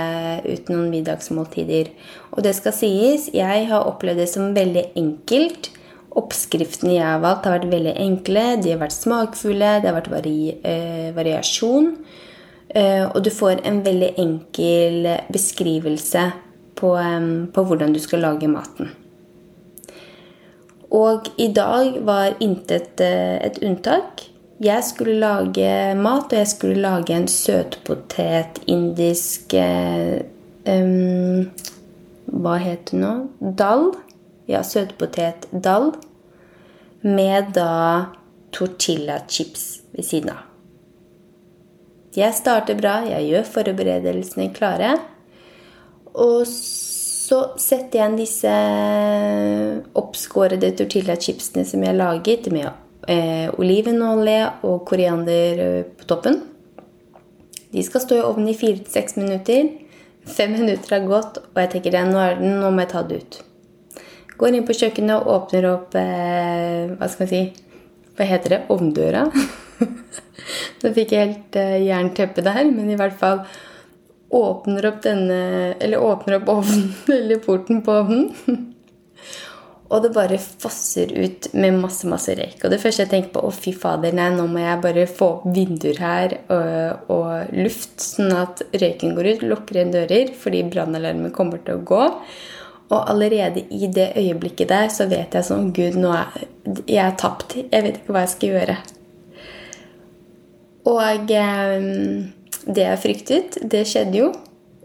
ut 0.46 0.70
noen 0.72 0.88
middagsmåltider. 0.94 1.90
Og 2.32 2.44
det 2.46 2.54
skal 2.56 2.76
sies, 2.76 3.28
jeg 3.36 3.66
har 3.68 3.88
opplevd 3.90 4.24
det 4.24 4.30
som 4.32 4.56
veldig 4.56 4.86
enkelt. 4.96 5.74
Oppskriftene 6.16 6.96
jeg 6.96 7.04
har 7.04 7.20
valgt, 7.20 7.50
har 7.50 7.58
vært 7.58 7.74
veldig 7.74 7.98
enkle. 8.00 8.46
De 8.64 8.72
har 8.72 8.80
vært 8.80 8.96
smakfulle, 8.96 9.74
det 9.84 9.92
har 9.92 9.98
vært 9.98 10.12
vari 10.14 10.38
eh, 10.64 11.10
variasjon. 11.16 11.92
Eh, 12.72 13.04
og 13.10 13.20
du 13.28 13.32
får 13.36 13.66
en 13.68 13.84
veldig 13.84 14.14
enkel 14.24 15.10
beskrivelse 15.36 16.30
på, 16.80 16.96
på 17.52 17.68
hvordan 17.68 17.92
du 17.96 18.00
skal 18.04 18.24
lage 18.24 18.48
maten. 18.52 18.96
Og 20.96 21.28
i 21.42 21.50
dag 21.52 22.00
var 22.08 22.38
intet 22.44 23.02
eh, 23.04 23.36
et 23.44 23.60
unntak. 23.66 24.24
Jeg 24.64 24.84
skulle 24.88 25.18
lage 25.20 25.70
mat, 26.00 26.32
og 26.32 26.38
jeg 26.40 26.48
skulle 26.48 26.80
lage 26.80 27.12
en 27.12 27.28
søtpotet 27.28 28.62
indisk 28.72 29.52
um, 29.58 31.42
Hva 32.32 32.56
heter 32.64 32.94
det 32.94 33.02
nå? 33.02 33.14
Dal. 33.60 33.90
Ja, 34.48 34.64
søtpotet 34.64 35.50
dal. 35.52 35.92
Med 37.04 37.52
da 37.58 38.16
tortilla-chips 38.56 39.68
ved 39.92 40.08
siden 40.08 40.32
av. 40.38 40.46
Jeg 42.16 42.32
starter 42.38 42.80
bra, 42.80 43.02
jeg 43.04 43.28
gjør 43.28 43.50
forberedelsene 43.58 44.54
klare. 44.56 44.96
Og 46.16 46.48
så 46.48 46.95
setter 47.26 48.00
jeg 48.00 48.12
inn 48.12 48.18
disse 48.20 48.52
oppskårede 49.98 50.74
tortillachipsene 50.78 51.66
som 51.68 51.84
jeg 51.84 51.94
har 51.94 51.98
laget, 51.98 52.50
med 52.54 52.68
eh, 53.08 53.48
olivenolje 53.58 54.42
og 54.68 54.84
koriander 54.90 55.64
eh, 55.64 55.82
på 55.98 56.08
toppen. 56.10 56.42
De 57.72 57.84
skal 57.84 58.04
stå 58.04 58.20
i 58.20 58.24
ovnen 58.24 58.52
i 58.54 58.58
fire 58.58 58.84
til 58.84 58.94
seks 58.94 59.18
minutter. 59.20 59.72
Fem 60.26 60.56
minutter 60.56 60.96
har 60.96 61.10
gått, 61.10 61.42
og 61.44 61.60
jeg 61.62 61.74
tenker 61.76 62.00
nå, 62.08 62.24
nå 62.42 62.72
må 62.72 62.86
jeg 62.86 62.92
ta 62.94 63.04
det 63.06 63.20
ut. 63.22 63.38
Går 64.40 64.58
inn 64.58 64.66
på 64.68 64.76
kjøkkenet 64.76 65.22
og 65.22 65.32
åpner 65.32 65.70
opp 65.70 65.96
eh, 66.00 66.92
Hva 66.92 67.08
skal 67.08 67.24
man 67.24 67.30
si 67.32 67.44
Hva 68.18 68.26
heter 68.28 68.52
det? 68.52 68.60
Ovndøra? 68.74 69.22
Nå 70.82 70.92
fikk 70.96 71.14
jeg 71.16 71.30
helt 71.30 71.58
eh, 71.60 71.78
jernteppe 71.86 72.44
der, 72.44 72.66
men 72.68 72.92
i 72.92 72.98
hvert 73.00 73.16
fall 73.20 73.46
åpner 74.36 74.88
opp 74.90 75.02
denne 75.06 75.42
Eller 75.80 76.02
åpner 76.02 76.40
opp 76.40 76.50
ovnen, 76.60 76.88
eller 77.20 77.44
porten 77.44 77.84
på 77.86 78.00
ovnen. 78.02 78.32
og 79.86 80.02
det 80.02 80.10
bare 80.16 80.40
fosser 80.42 81.12
ut 81.14 81.48
med 81.54 81.78
masse 81.78 82.08
masse 82.10 82.34
røyk. 82.36 82.58
Og 82.64 82.74
det 82.74 82.80
første 82.82 83.04
jeg 83.04 83.12
tenker 83.12 83.36
på, 83.36 83.44
å 83.46 83.54
fy 83.54 83.72
fader, 83.78 84.16
nei, 84.18 84.32
nå 84.34 84.48
må 84.50 84.64
jeg 84.64 84.82
bare 84.84 85.06
få 85.08 85.30
opp 85.38 85.46
vinduer 85.56 86.02
her 86.02 86.36
og, 86.50 87.12
og 87.14 87.54
luft, 87.56 87.94
sånn 88.02 88.34
at 88.36 88.66
røyken 88.74 89.14
går 89.16 89.30
ut. 89.30 89.46
Lukker 89.54 89.80
igjen 89.80 89.94
dører 89.94 90.34
fordi 90.42 90.66
brannalarmen 90.74 91.34
kommer 91.36 91.62
til 91.64 91.78
å 91.78 91.86
gå. 91.94 92.04
Og 92.86 93.10
allerede 93.10 93.64
i 93.74 93.88
det 93.94 94.12
øyeblikket 94.18 94.70
der 94.70 94.92
så 94.94 95.08
vet 95.10 95.34
jeg 95.34 95.48
sånn 95.48 95.72
Gud, 95.74 95.98
nå 95.98 96.12
er 96.14 96.46
jeg 96.86 97.02
er 97.02 97.18
tapt. 97.18 97.56
Jeg 97.58 97.86
vet 97.86 98.00
ikke 98.00 98.14
hva 98.14 98.26
jeg 98.26 98.34
skal 98.34 98.56
gjøre. 98.56 98.78
Og 100.86 101.32
eh, 101.34 101.88
det 102.66 102.86
jeg 102.86 103.02
fryktet, 103.02 103.58
det 103.72 103.86
skjedde 103.90 104.20
jo. 104.20 104.32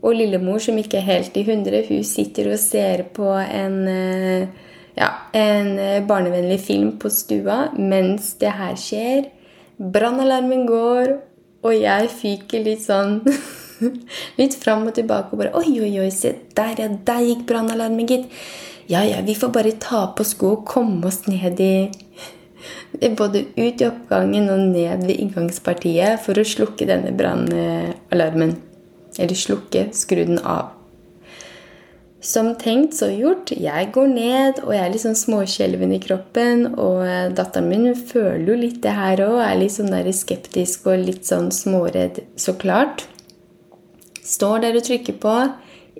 Og 0.01 0.17
lillemor, 0.17 0.61
som 0.65 0.79
ikke 0.81 1.01
er 1.01 1.09
helt 1.09 1.37
i 1.37 1.45
hundre, 1.45 1.83
hun 1.89 2.05
sitter 2.09 2.53
og 2.55 2.61
ser 2.61 3.05
på 3.17 3.29
en, 3.37 3.77
eh, 3.89 4.49
ja, 4.97 5.11
en 5.37 5.79
eh, 5.79 6.07
barnevennlig 6.07 6.61
film 6.61 6.95
på 6.99 7.11
stua 7.13 7.69
mens 7.77 8.35
det 8.41 8.55
her 8.57 8.79
skjer. 8.81 9.29
Brannalarmen 9.77 10.67
går, 10.69 11.19
og 11.63 11.77
jeg 11.77 12.09
fyker 12.13 12.65
litt 12.65 12.85
sånn 12.85 13.21
Litt 14.41 14.55
fram 14.61 14.87
og 14.89 14.93
tilbake 14.97 15.33
og 15.33 15.41
bare 15.41 15.57
Oi, 15.57 15.79
oi, 15.81 15.93
oi, 16.03 16.11
se 16.13 16.35
der, 16.57 16.75
ja, 16.77 16.89
der 16.89 17.23
gikk 17.25 17.47
brannalarmen, 17.49 18.09
gitt. 18.09 18.29
Ja, 18.91 19.05
ja, 19.07 19.21
vi 19.25 19.37
får 19.39 19.53
bare 19.55 19.73
ta 19.81 20.07
på 20.17 20.25
sko 20.27 20.55
og 20.57 20.65
komme 20.69 21.07
oss 21.09 21.23
ned 21.29 21.61
i 21.63 21.75
både 23.17 23.45
ut 23.57 23.81
i 23.81 23.87
oppgangen 23.87 24.51
og 24.53 24.67
ned 24.73 25.07
ved 25.07 25.17
inngangspartiet 25.17 26.21
for 26.25 26.39
å 26.39 26.47
slukke 26.47 26.89
denne 26.89 27.15
brannalarmen. 27.17 28.59
Eller 29.19 29.39
slukke, 29.39 29.89
skru 29.97 30.23
den 30.25 30.39
av. 30.47 30.77
Som 32.21 32.53
tenkt, 32.61 32.99
så 32.99 33.09
gjort. 33.09 33.49
Jeg 33.57 33.89
går 33.95 34.11
ned, 34.13 34.59
og 34.67 34.75
jeg 34.75 34.85
er 34.85 34.91
litt 34.93 35.03
sånn 35.07 35.17
småskjelven 35.17 35.95
i 35.97 36.01
kroppen. 36.05 36.67
Og 36.77 37.33
datteren 37.37 37.71
min 37.71 37.95
føler 37.97 38.45
jo 38.53 38.59
litt 38.61 38.83
det 38.85 38.93
her 38.93 39.23
òg. 39.25 39.39
Er 39.47 39.57
litt 39.63 39.73
sånn 39.79 39.95
skeptisk 40.13 40.91
og 40.93 41.07
litt 41.07 41.25
sånn 41.29 41.49
småredd, 41.55 42.21
så 42.37 42.55
klart. 42.61 43.07
Står 44.21 44.61
der 44.67 44.77
og 44.77 44.85
trykker 44.87 45.17
på. 45.23 45.37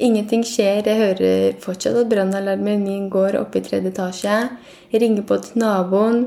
Ingenting 0.01 0.43
skjer. 0.49 0.87
Jeg 0.87 0.97
hører 0.97 1.57
fortsatt 1.61 1.99
at 2.01 2.09
brannalarmen 2.09 2.85
min 2.87 3.09
går 3.13 3.37
oppe 3.41 3.61
i 3.61 3.65
tredje 3.67 3.93
etasje. 3.93 4.37
Jeg 4.93 5.03
ringer 5.03 5.27
på 5.29 5.37
til 5.45 5.61
naboen. 5.61 6.23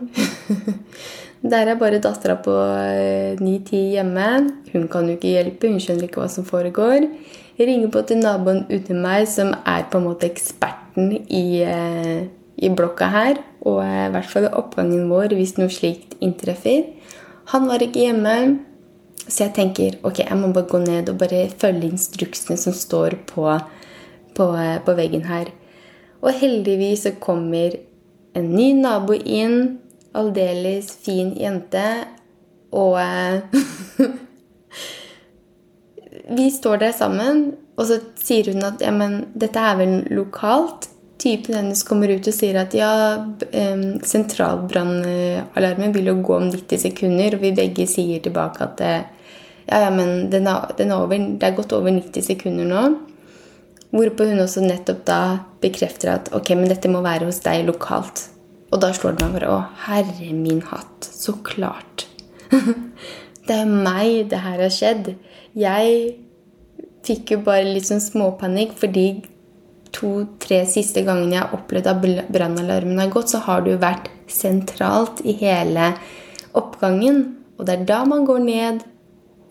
Der 1.52 1.68
er 1.68 1.80
bare 1.80 2.00
dattera 2.00 2.38
på 2.40 2.54
eh, 2.54 3.40
ni-ti 3.42 3.82
hjemme. 3.96 4.28
Hun 4.72 4.86
kan 4.88 5.10
jo 5.10 5.18
ikke 5.18 5.34
hjelpe, 5.34 5.72
hun 5.72 5.82
skjønner 5.82 6.08
ikke 6.08 6.22
hva 6.22 6.30
som 6.32 6.46
foregår. 6.48 7.08
Jeg 7.58 7.68
ringer 7.68 7.90
på 7.92 8.04
til 8.08 8.22
naboen 8.22 8.64
under 8.70 9.02
meg, 9.04 9.26
som 9.28 9.52
er 9.66 9.90
på 9.90 10.00
en 10.00 10.08
måte 10.08 10.30
eksperten 10.30 11.10
i, 11.28 11.64
eh, 11.66 12.30
i 12.56 12.70
blokka 12.70 13.10
her. 13.12 13.42
Og 13.66 13.82
i 13.82 14.12
hvert 14.14 14.30
fall 14.30 14.48
oppgangen 14.54 15.10
vår 15.12 15.36
hvis 15.36 15.58
noe 15.58 15.74
slikt 15.74 16.16
inntreffer. 16.24 16.86
Han 17.52 17.68
var 17.68 17.84
ikke 17.84 18.06
hjemme. 18.06 18.38
Så 19.28 19.46
jeg 19.46 19.54
tenker 19.56 19.98
ok, 20.04 20.20
jeg 20.26 20.38
må 20.40 20.52
bare 20.54 20.70
gå 20.70 20.82
ned 20.84 21.10
og 21.12 21.20
bare 21.22 21.46
følge 21.60 21.92
instruksene 21.94 22.58
som 22.60 22.76
står 22.76 23.18
på, 23.30 23.48
på, 24.36 24.48
på 24.86 24.96
veggen 24.98 25.26
her. 25.30 25.52
Og 26.24 26.36
heldigvis 26.40 27.06
så 27.08 27.14
kommer 27.20 27.78
en 28.36 28.52
ny 28.56 28.72
nabo 28.80 29.16
inn. 29.16 29.80
Aldeles 30.14 30.92
fin 31.04 31.34
jente. 31.40 31.86
Og 32.74 33.00
Vi 36.38 36.46
står 36.52 36.78
der 36.80 36.92
sammen, 36.96 37.54
og 37.76 37.88
så 37.90 37.98
sier 38.22 38.54
hun 38.54 38.64
at 38.64 38.82
ja, 38.82 38.94
men 38.96 39.26
dette 39.36 39.60
er 39.60 39.76
vel 39.80 39.96
lokalt. 40.14 40.88
Typen 41.24 41.56
hennes 41.56 41.84
kommer 41.88 42.12
ut 42.12 42.28
og 42.28 42.36
sier 42.36 42.58
at 42.60 42.74
ja, 42.76 42.92
sentralbrannalarmen 44.04 45.94
vil 45.96 46.10
jo 46.12 46.18
gå 46.20 46.36
om 46.36 46.50
90 46.52 46.82
sekunder. 46.84 47.38
Og 47.38 47.46
vi 47.46 47.54
begge 47.56 47.86
sier 47.88 48.20
tilbake 48.26 48.66
at 48.66 48.84
ja, 48.84 49.80
ja, 49.86 49.90
men 49.94 50.28
den 50.34 50.50
er, 50.52 50.74
den 50.76 50.92
er 50.92 51.06
over, 51.06 51.16
det 51.40 51.48
er 51.48 51.56
gått 51.56 51.72
over 51.76 51.96
90 51.96 52.28
sekunder 52.28 52.68
nå. 52.68 52.84
Hvorpå 53.94 54.26
hun 54.26 54.42
også 54.42 54.66
nettopp 54.66 55.04
da 55.08 55.22
bekrefter 55.64 56.16
at 56.16 56.32
ok, 56.36 56.56
men 56.58 56.72
dette 56.72 56.92
må 56.92 57.04
være 57.06 57.30
hos 57.30 57.40
deg 57.46 57.64
lokalt. 57.70 58.26
Og 58.74 58.82
da 58.82 58.90
slår 58.96 59.16
det 59.16 59.28
meg 59.28 59.38
bare 59.38 59.52
Å, 59.54 59.60
herre 59.86 60.32
min 60.36 60.64
hatt. 60.66 61.08
Så 61.08 61.38
klart. 61.46 62.08
det 63.48 63.56
er 63.60 63.70
meg 63.70 64.32
det 64.34 64.42
her 64.44 64.60
har 64.66 64.74
skjedd. 64.74 65.14
Jeg 65.56 66.18
fikk 67.06 67.36
jo 67.36 67.44
bare 67.46 67.70
litt 67.70 67.88
sånn 67.88 68.02
småpanikk 68.02 68.74
fordi 68.82 69.08
to-tre 69.94 70.64
siste 70.70 71.04
gangene 71.06 71.38
jeg 71.38 71.44
har 71.44 71.56
opplevd 71.58 71.90
at 71.92 72.32
brannalarmen 72.34 73.00
har 73.02 73.12
gått, 73.14 73.32
så 73.34 73.44
har 73.46 73.64
du 73.66 73.76
vært 73.80 74.10
sentralt 74.32 75.22
i 75.26 75.36
hele 75.40 75.94
oppgangen. 76.58 77.24
Og 77.58 77.68
det 77.68 77.78
er 77.78 77.88
da 77.90 78.02
man 78.10 78.26
går 78.28 78.42
ned 78.44 78.82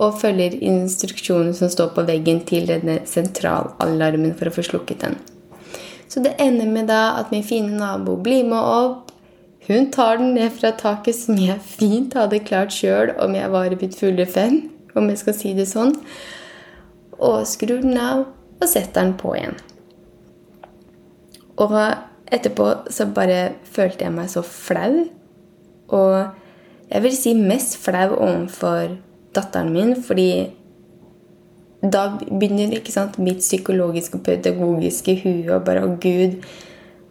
og 0.02 0.18
følger 0.18 0.56
instruksjonene 0.58 1.54
som 1.54 1.70
står 1.70 1.92
på 1.94 2.04
veggen 2.08 2.42
til 2.48 2.66
denne 2.70 3.00
sentralalarmen 3.08 4.34
for 4.38 4.50
å 4.50 4.54
få 4.56 4.66
slukket 4.66 5.04
den. 5.04 5.18
Så 6.10 6.20
det 6.24 6.34
ender 6.42 6.68
med 6.68 6.90
da 6.90 7.14
at 7.20 7.30
min 7.32 7.46
fine 7.46 7.78
nabo 7.78 8.18
blir 8.20 8.44
med 8.44 8.58
opp. 8.58 9.12
Hun 9.68 9.90
tar 9.94 10.18
den 10.18 10.34
ned 10.34 10.50
fra 10.56 10.72
taket, 10.76 11.16
som 11.16 11.38
jeg 11.38 11.62
fint 11.62 12.16
hadde 12.18 12.42
klart 12.44 12.74
sjøl 12.74 13.14
om 13.22 13.36
jeg 13.38 13.52
var 13.54 13.70
i 13.70 13.78
mitt 13.78 13.96
fulle 13.96 14.26
fem, 14.26 14.58
om 14.98 15.08
jeg 15.08 15.22
skal 15.22 15.36
si 15.38 15.54
det 15.56 15.68
sånn, 15.70 15.94
og 17.22 17.46
skrur 17.48 17.80
den 17.84 17.96
av 17.96 18.26
og 18.26 18.68
setter 18.68 19.04
den 19.06 19.14
på 19.18 19.36
igjen. 19.38 19.56
Og 21.60 21.76
etterpå 22.32 22.68
så 22.90 23.08
bare 23.12 23.52
følte 23.68 24.06
jeg 24.06 24.14
meg 24.14 24.30
så 24.32 24.44
flau. 24.46 25.04
Og 25.92 26.16
jeg 26.92 27.04
vil 27.04 27.16
si 27.16 27.34
mest 27.36 27.76
flau 27.82 28.14
overfor 28.16 28.96
datteren 29.36 29.72
min, 29.72 29.94
fordi 30.02 30.50
da 31.82 32.06
begynner 32.20 32.76
ikke 32.76 32.94
sant, 32.94 33.18
mitt 33.18 33.42
psykologiske 33.42 34.20
og 34.20 34.26
pedagogiske 34.26 35.16
hue 35.24 35.48
og 35.50 35.64
bare 35.66 35.82
Å, 35.82 35.94
Gud, 36.00 36.36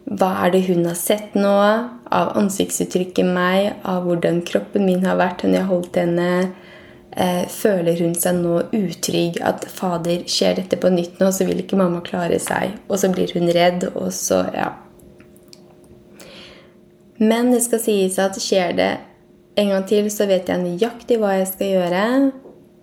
hva 0.08 0.30
er 0.46 0.54
det 0.54 0.62
hun 0.66 0.86
har 0.88 0.96
sett 0.98 1.36
nå? 1.38 1.52
Av 2.12 2.32
ansiktsuttrykket 2.36 3.28
meg, 3.28 3.72
av 3.88 4.06
hvordan 4.06 4.42
kroppen 4.48 4.86
min 4.88 5.04
har 5.06 5.18
vært 5.20 5.44
når 5.44 5.58
jeg 5.58 5.68
holdt 5.70 5.98
henne. 6.00 6.30
Eh, 7.12 7.44
føler 7.48 7.98
hun 8.00 8.14
seg 8.16 8.38
nå 8.40 8.58
utrygg? 8.72 9.40
At 9.44 9.66
fader, 9.68 10.24
skjer 10.30 10.56
dette 10.62 10.78
på 10.80 10.90
nytt 10.92 11.20
nå, 11.20 11.28
så 11.34 11.44
vil 11.48 11.60
ikke 11.60 11.78
mamma 11.80 12.00
klare 12.04 12.38
seg. 12.40 12.78
Og 12.88 13.00
så 13.02 13.12
blir 13.12 13.32
hun 13.36 13.52
redd, 13.52 13.90
og 13.94 14.12
så 14.16 14.46
Ja. 14.54 14.72
Men 17.18 17.52
det 17.52 17.62
skal 17.62 17.78
sies 17.78 18.18
at 18.18 18.34
skjer 18.40 18.72
det 18.76 18.98
en 19.56 19.68
gang 19.68 19.84
til 19.86 20.08
så 20.10 20.26
vet 20.26 20.48
jeg 20.48 20.58
nøyaktig 20.58 21.20
hva 21.20 21.36
jeg 21.38 21.46
skal 21.52 21.66
gjøre. 21.66 22.32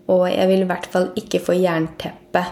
Og 0.08 0.30
jeg 0.30 0.48
vil 0.48 0.62
i 0.62 0.70
hvert 0.70 0.86
fall 0.86 1.12
ikke 1.18 1.42
få 1.44 1.58
jernteppe. 1.60 2.46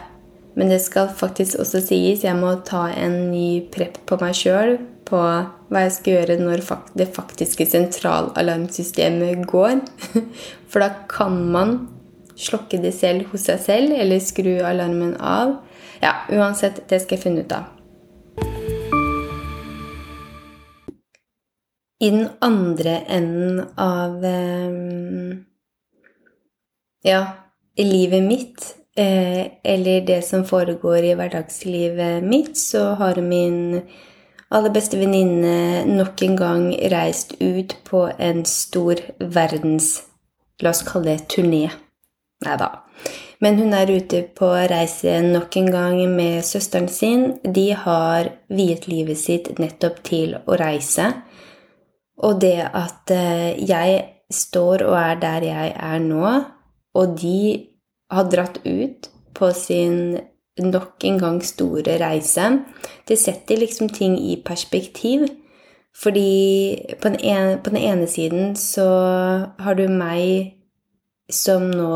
Men 0.55 0.69
det 0.69 0.81
skal 0.81 1.07
faktisk 1.07 1.60
også 1.60 1.81
sies 1.86 2.24
jeg 2.24 2.36
må 2.36 2.55
ta 2.65 2.88
en 2.89 3.31
ny 3.31 3.62
prepp 3.72 4.01
på 4.05 4.17
meg 4.19 4.36
sjøl 4.36 4.79
på 5.08 5.20
hva 5.20 5.84
jeg 5.86 5.94
skal 5.96 6.18
gjøre 6.18 6.40
når 6.42 6.64
det 7.00 7.10
faktiske 7.16 7.68
sentralalarmsystemet 7.72 9.46
går. 9.50 9.80
For 10.70 10.84
da 10.84 10.92
kan 11.12 11.40
man 11.54 11.78
slokke 12.38 12.80
det 12.84 12.94
selv 12.98 13.32
hos 13.32 13.48
seg 13.48 13.64
selv, 13.64 13.96
eller 13.98 14.22
skru 14.24 14.60
alarmen 14.68 15.16
av. 15.18 15.58
Ja, 16.04 16.14
uansett, 16.30 16.84
det 16.90 17.02
skal 17.04 17.18
jeg 17.18 17.24
finne 17.24 17.46
ut 17.46 17.56
av. 17.56 17.74
I 21.98 22.12
den 22.14 22.28
andre 22.46 23.00
enden 23.10 23.64
av 23.82 24.26
eh, 24.26 25.38
Ja, 27.08 27.22
livet 27.78 28.24
mitt, 28.24 28.66
eh, 28.98 29.48
eller 29.64 30.02
det 30.06 30.22
som 30.28 30.46
foregår 30.46 31.08
i 31.08 31.16
hverdagslivet 31.18 32.26
mitt, 32.26 32.58
så 32.58 32.92
har 33.00 33.22
min 33.22 33.82
aller 34.50 34.74
beste 34.74 35.00
venninne 35.00 35.86
nok 35.89 36.22
en 36.24 36.38
gang 36.39 36.68
reist 36.92 37.36
ut 37.42 37.75
på 37.88 38.08
en 38.18 38.46
stor 38.48 39.01
verdens 39.20 39.96
La 40.58 40.72
oss 40.74 40.82
kalle 40.82 41.13
det 41.13 41.27
turné. 41.30 41.68
Nei 42.42 42.56
da. 42.58 42.72
Men 43.46 43.60
hun 43.60 43.75
er 43.77 43.92
ute 43.94 44.24
på 44.39 44.48
reise 44.72 45.20
nok 45.22 45.58
en 45.60 45.68
gang 45.70 46.00
med 46.10 46.46
søsteren 46.46 46.88
sin. 46.89 47.27
De 47.44 47.68
har 47.77 48.32
viet 48.50 48.88
livet 48.89 49.20
sitt 49.22 49.51
nettopp 49.62 50.01
til 50.08 50.34
å 50.39 50.58
reise. 50.58 51.12
Og 52.25 52.39
det 52.42 52.58
at 52.66 53.13
eh, 53.13 53.54
jeg 53.62 54.00
står 54.34 54.88
og 54.88 54.98
er 54.98 55.22
der 55.22 55.46
jeg 55.46 55.75
er 55.75 56.01
nå, 56.01 56.32
og 56.98 57.13
de 57.22 57.42
har 58.10 58.25
dratt 58.32 58.58
ut 58.66 59.12
på 59.38 59.51
sin 59.54 60.18
nok 60.64 61.04
en 61.08 61.20
gang 61.22 61.42
store 61.46 61.98
reise, 62.02 62.52
det 63.08 63.20
setter 63.20 63.60
liksom 63.62 63.90
ting 63.90 64.18
i 64.20 64.38
perspektiv. 64.46 65.28
Fordi 65.98 66.78
på 67.02 67.10
den, 67.10 67.20
ene, 67.20 67.58
på 67.64 67.70
den 67.74 67.82
ene 67.82 68.08
siden 68.08 68.56
så 68.56 68.90
har 69.60 69.74
du 69.74 69.88
meg 69.90 70.54
som 71.34 71.72
nå 71.72 71.94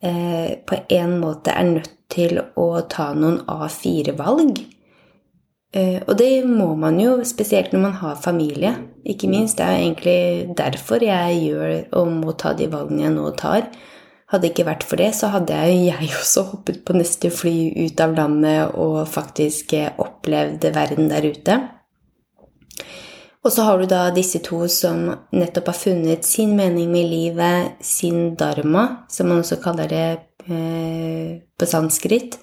eh, 0.00 0.56
på 0.64 0.78
en 0.88 1.18
måte 1.20 1.52
er 1.52 1.68
nødt 1.68 1.92
til 2.12 2.40
å 2.40 2.68
ta 2.88 3.10
noen 3.16 3.42
A4-valg. 3.50 4.62
Eh, 5.74 6.00
og 6.06 6.16
det 6.18 6.46
må 6.46 6.70
man 6.78 7.00
jo, 7.02 7.18
spesielt 7.26 7.72
når 7.74 7.82
man 7.82 7.96
har 8.00 8.20
familie. 8.22 8.74
Ikke 9.04 9.28
minst. 9.28 9.58
Det 9.58 9.66
er 9.66 9.82
egentlig 9.82 10.56
derfor 10.56 11.04
jeg 11.04 11.40
gjør 11.48 11.98
og 12.00 12.12
må 12.12 12.36
ta 12.38 12.54
de 12.56 12.70
valgene 12.72 13.08
jeg 13.08 13.16
nå 13.16 13.30
tar. 13.38 13.68
Hadde 14.34 14.48
det 14.48 14.56
ikke 14.56 14.66
vært 14.66 14.82
for 14.82 14.98
det, 14.98 15.12
så 15.14 15.28
hadde 15.30 15.54
jeg, 15.54 15.92
jeg 15.92 16.08
også 16.18 16.42
hoppet 16.48 16.80
på 16.82 16.96
neste 16.96 17.28
fly 17.30 17.54
ut 17.84 18.00
av 18.02 18.16
landet 18.16 18.72
og 18.82 19.04
faktisk 19.06 19.76
eh, 19.78 19.92
opplevd 20.02 20.66
verden 20.74 21.06
der 21.12 21.28
ute. 21.30 21.58
Og 23.44 23.52
så 23.54 23.68
har 23.68 23.78
du 23.78 23.86
da 23.86 24.08
disse 24.10 24.40
to 24.42 24.64
som 24.66 25.04
nettopp 25.36 25.70
har 25.70 25.78
funnet 25.78 26.26
sin 26.26 26.56
mening 26.58 26.90
med 26.90 27.06
livet, 27.12 27.78
sin 27.78 28.34
dharma, 28.40 29.06
som 29.06 29.30
man 29.30 29.44
også 29.44 29.60
kaller 29.62 29.94
det 29.94 30.04
eh, 30.50 31.38
på 31.54 31.70
sanskrit, 31.70 32.40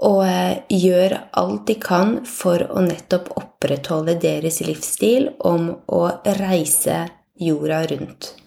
og 0.00 0.24
eh, 0.24 0.62
gjør 0.72 1.18
alt 1.42 1.66
de 1.68 1.76
kan 1.76 2.22
for 2.24 2.64
å 2.72 2.88
nettopp 2.88 3.34
opprettholde 3.36 4.16
deres 4.22 4.62
livsstil 4.64 5.34
om 5.44 5.74
å 5.92 6.06
reise 6.40 7.02
jorda 7.36 7.84
rundt. 7.92 8.38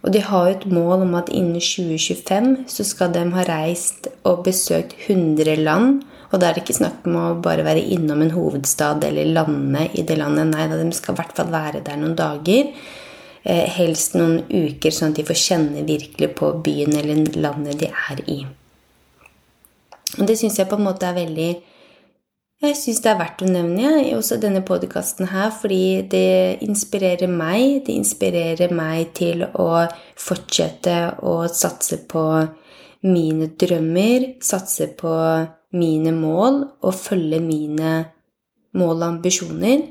Og 0.00 0.12
de 0.14 0.22
har 0.24 0.46
jo 0.46 0.56
et 0.56 0.70
mål 0.72 1.04
om 1.04 1.14
at 1.18 1.28
innen 1.28 1.60
2025 1.60 2.64
så 2.72 2.86
skal 2.88 3.12
de 3.12 3.26
ha 3.34 3.44
reist 3.48 4.08
og 4.24 4.44
besøkt 4.46 4.96
100 5.08 5.60
land 5.60 6.00
og 6.30 6.38
da 6.38 6.48
er 6.48 6.56
det 6.56 6.62
ikke 6.62 6.78
snakk 6.78 7.06
om 7.10 7.16
å 7.18 7.26
bare 7.42 7.64
være 7.66 7.82
innom 7.94 8.22
en 8.22 8.32
hovedstad 8.34 9.02
eller 9.06 9.32
lande 9.34 9.88
i 9.98 10.04
det 10.06 10.16
landet. 10.18 10.52
Nei, 10.52 10.68
de 10.70 10.94
skal 10.94 11.16
i 11.16 11.18
hvert 11.18 11.34
fall 11.34 11.50
være 11.50 11.82
der 11.86 11.98
noen 11.98 12.14
dager. 12.18 12.70
Eh, 13.42 13.66
helst 13.74 14.14
noen 14.14 14.44
uker, 14.46 14.94
sånn 14.94 15.10
at 15.10 15.18
de 15.18 15.26
får 15.26 15.40
kjenne 15.42 15.82
virkelig 15.88 16.30
på 16.38 16.52
byen 16.62 16.94
eller 17.00 17.24
landet 17.40 17.82
de 17.82 17.90
er 17.90 18.22
i. 18.30 18.38
Og 20.18 20.26
det 20.28 20.38
syns 20.38 20.58
jeg 20.60 20.70
på 20.70 20.78
en 20.78 20.86
måte 20.86 21.08
er 21.08 21.18
veldig 21.18 21.50
Jeg 22.60 22.76
syns 22.76 22.98
det 23.00 23.08
er 23.08 23.16
verdt 23.16 23.40
å 23.40 23.46
nevne 23.48 23.90
også 24.18 24.36
denne 24.36 24.60
podkasten 24.68 25.30
her, 25.30 25.48
fordi 25.48 26.02
det 26.12 26.58
inspirerer 26.66 27.30
meg. 27.32 27.86
Det 27.86 27.94
inspirerer 27.96 28.74
meg 28.76 29.14
til 29.16 29.46
å 29.48 29.86
fortsette 30.20 30.96
å 31.24 31.38
satse 31.48 32.02
på 32.10 32.24
mine 33.08 33.48
drømmer, 33.56 34.28
satse 34.44 34.90
på 34.92 35.14
mine 35.72 36.12
mål 36.12 36.60
og 36.84 36.98
følge 37.00 37.40
mine 37.40 37.94
mål 38.76 38.94
og 38.98 39.08
ambisjoner. 39.08 39.88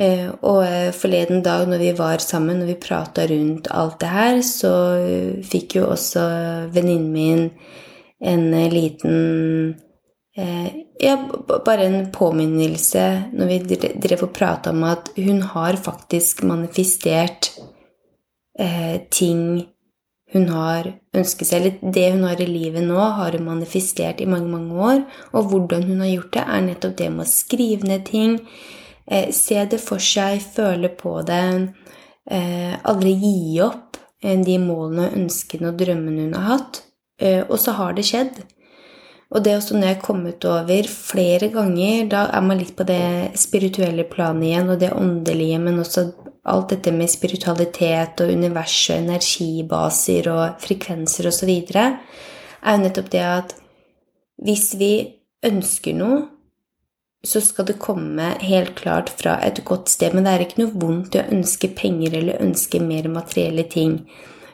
Eh, 0.00 0.32
og 0.40 0.64
eh, 0.64 0.90
forleden 0.96 1.44
dag 1.44 1.68
når 1.68 1.84
vi 1.84 1.94
var 2.00 2.24
sammen 2.24 2.64
og 2.64 2.72
vi 2.72 2.80
prata 2.80 3.28
rundt 3.28 3.68
alt 3.68 4.00
det 4.00 4.16
her, 4.16 4.40
så 4.40 4.74
eh, 4.96 5.44
fikk 5.44 5.76
jo 5.82 5.90
også 5.92 6.24
venninnen 6.72 7.12
min 7.12 7.48
en 8.32 8.48
liten 8.72 9.74
Ja, 10.32 11.16
bare 11.66 11.84
en 11.84 12.06
påminnelse 12.14 13.02
når 13.36 13.50
vi 13.50 13.76
drev 14.00 14.22
og 14.24 14.30
prata 14.32 14.72
om 14.72 14.80
at 14.88 15.10
hun 15.18 15.42
har 15.44 15.76
faktisk 15.76 16.40
manifestert 16.48 17.50
ting 19.12 19.42
hun 20.32 20.48
har 20.48 20.88
ønsket 21.16 21.48
seg, 21.48 21.58
eller 21.60 21.92
det 21.94 22.04
hun 22.14 22.24
har 22.24 22.40
i 22.40 22.48
livet 22.48 22.84
nå, 22.86 22.98
har 23.18 23.36
hun 23.36 23.48
manifestert 23.50 24.22
i 24.22 24.28
mange, 24.28 24.48
mange 24.48 24.78
år. 24.80 25.02
Og 25.36 25.50
hvordan 25.50 25.84
hun 25.90 26.00
har 26.00 26.12
gjort 26.12 26.32
det, 26.36 26.44
er 26.46 26.64
nettopp 26.68 26.96
det 27.00 27.08
med 27.12 27.26
å 27.26 27.32
skrive 27.32 27.88
ned 27.88 28.06
ting, 28.08 28.38
eh, 29.06 29.28
se 29.36 29.60
det 29.66 29.80
for 29.80 30.00
seg, 30.00 30.40
føle 30.40 30.88
på 30.88 31.18
det, 31.28 31.74
eh, 32.30 32.78
aldri 32.82 33.12
gi 33.12 33.60
opp 33.60 33.98
eh, 34.22 34.38
de 34.40 34.56
målene, 34.58 35.12
ønskene 35.20 35.68
og 35.68 35.78
drømmene 35.78 36.28
hun 36.28 36.34
har 36.34 36.48
hatt. 36.56 36.82
Eh, 37.20 37.42
og 37.48 37.58
så 37.60 37.76
har 37.76 37.92
det 37.92 38.08
skjedd. 38.08 38.42
Og 39.32 39.40
det 39.44 39.54
også 39.56 39.78
når 39.78 39.86
jeg 39.86 39.96
har 39.96 40.04
kommet 40.04 40.44
over 40.44 40.88
flere 40.92 41.48
ganger, 41.54 42.04
da 42.12 42.26
er 42.36 42.44
man 42.44 42.60
litt 42.60 42.74
på 42.76 42.84
det 42.84 43.32
spirituelle 43.40 44.04
planet 44.04 44.50
igjen, 44.50 44.72
og 44.74 44.80
det 44.82 44.92
åndelige, 44.92 45.60
men 45.62 45.80
også 45.80 46.10
alt 46.52 46.74
dette 46.74 46.92
med 46.92 47.08
spiritualitet 47.08 48.20
og 48.20 48.32
univers 48.34 48.76
og 48.92 48.98
energibaser 49.06 50.28
og 50.32 50.60
frekvenser 50.60 51.30
osv., 51.30 51.52
er 51.72 52.76
jo 52.76 52.82
nettopp 52.82 53.08
det 53.10 53.24
at 53.24 53.56
hvis 54.42 54.72
vi 54.78 54.92
ønsker 55.46 55.96
noe, 55.96 56.20
så 57.24 57.40
skal 57.40 57.68
det 57.68 57.78
komme 57.82 58.32
helt 58.42 58.74
klart 58.78 59.10
fra 59.10 59.36
et 59.46 59.60
godt 59.64 59.90
sted. 59.90 60.14
Men 60.14 60.26
det 60.26 60.32
er 60.32 60.44
ikke 60.44 60.62
noe 60.64 60.80
vondt 60.82 61.18
å 61.18 61.26
ønske 61.30 61.70
penger 61.78 62.16
eller 62.18 62.42
ønske 62.42 62.80
mer 62.82 63.06
materielle 63.10 63.64
ting. 63.70 64.00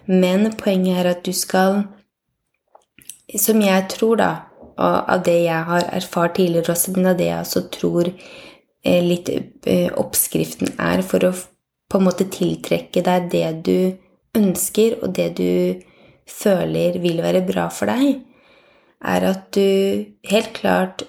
Men 0.08 0.50
poenget 0.60 1.00
er 1.00 1.10
at 1.14 1.24
du 1.24 1.32
skal, 1.36 1.86
som 3.36 3.64
jeg 3.64 3.86
tror, 3.92 4.20
da, 4.20 4.30
av 4.78 5.22
det 5.26 5.38
jeg 5.44 5.68
har 5.70 5.88
erfart 5.98 6.36
tidligere 6.38 6.74
også, 6.74 6.94
men 6.96 7.12
av 7.12 7.18
det 7.18 7.28
jeg 7.30 7.44
også 7.44 7.64
tror 7.74 8.10
eh, 8.10 9.02
litt 9.04 9.30
eh, 9.30 9.88
oppskriften 9.98 10.74
er 10.78 11.02
for 11.06 11.28
å 11.28 11.32
på 11.88 11.98
en 11.98 12.04
måte 12.04 12.28
tiltrekke 12.28 13.00
deg 13.04 13.30
det 13.32 13.46
du 13.64 13.78
ønsker, 14.38 14.98
og 15.02 15.14
det 15.16 15.28
du 15.38 15.84
føler 16.28 16.98
vil 17.00 17.22
være 17.24 17.46
bra 17.48 17.68
for 17.72 17.88
deg, 17.88 18.20
er 18.98 19.24
at 19.30 19.46
du 19.56 20.04
helt 20.28 20.52
klart 20.58 21.06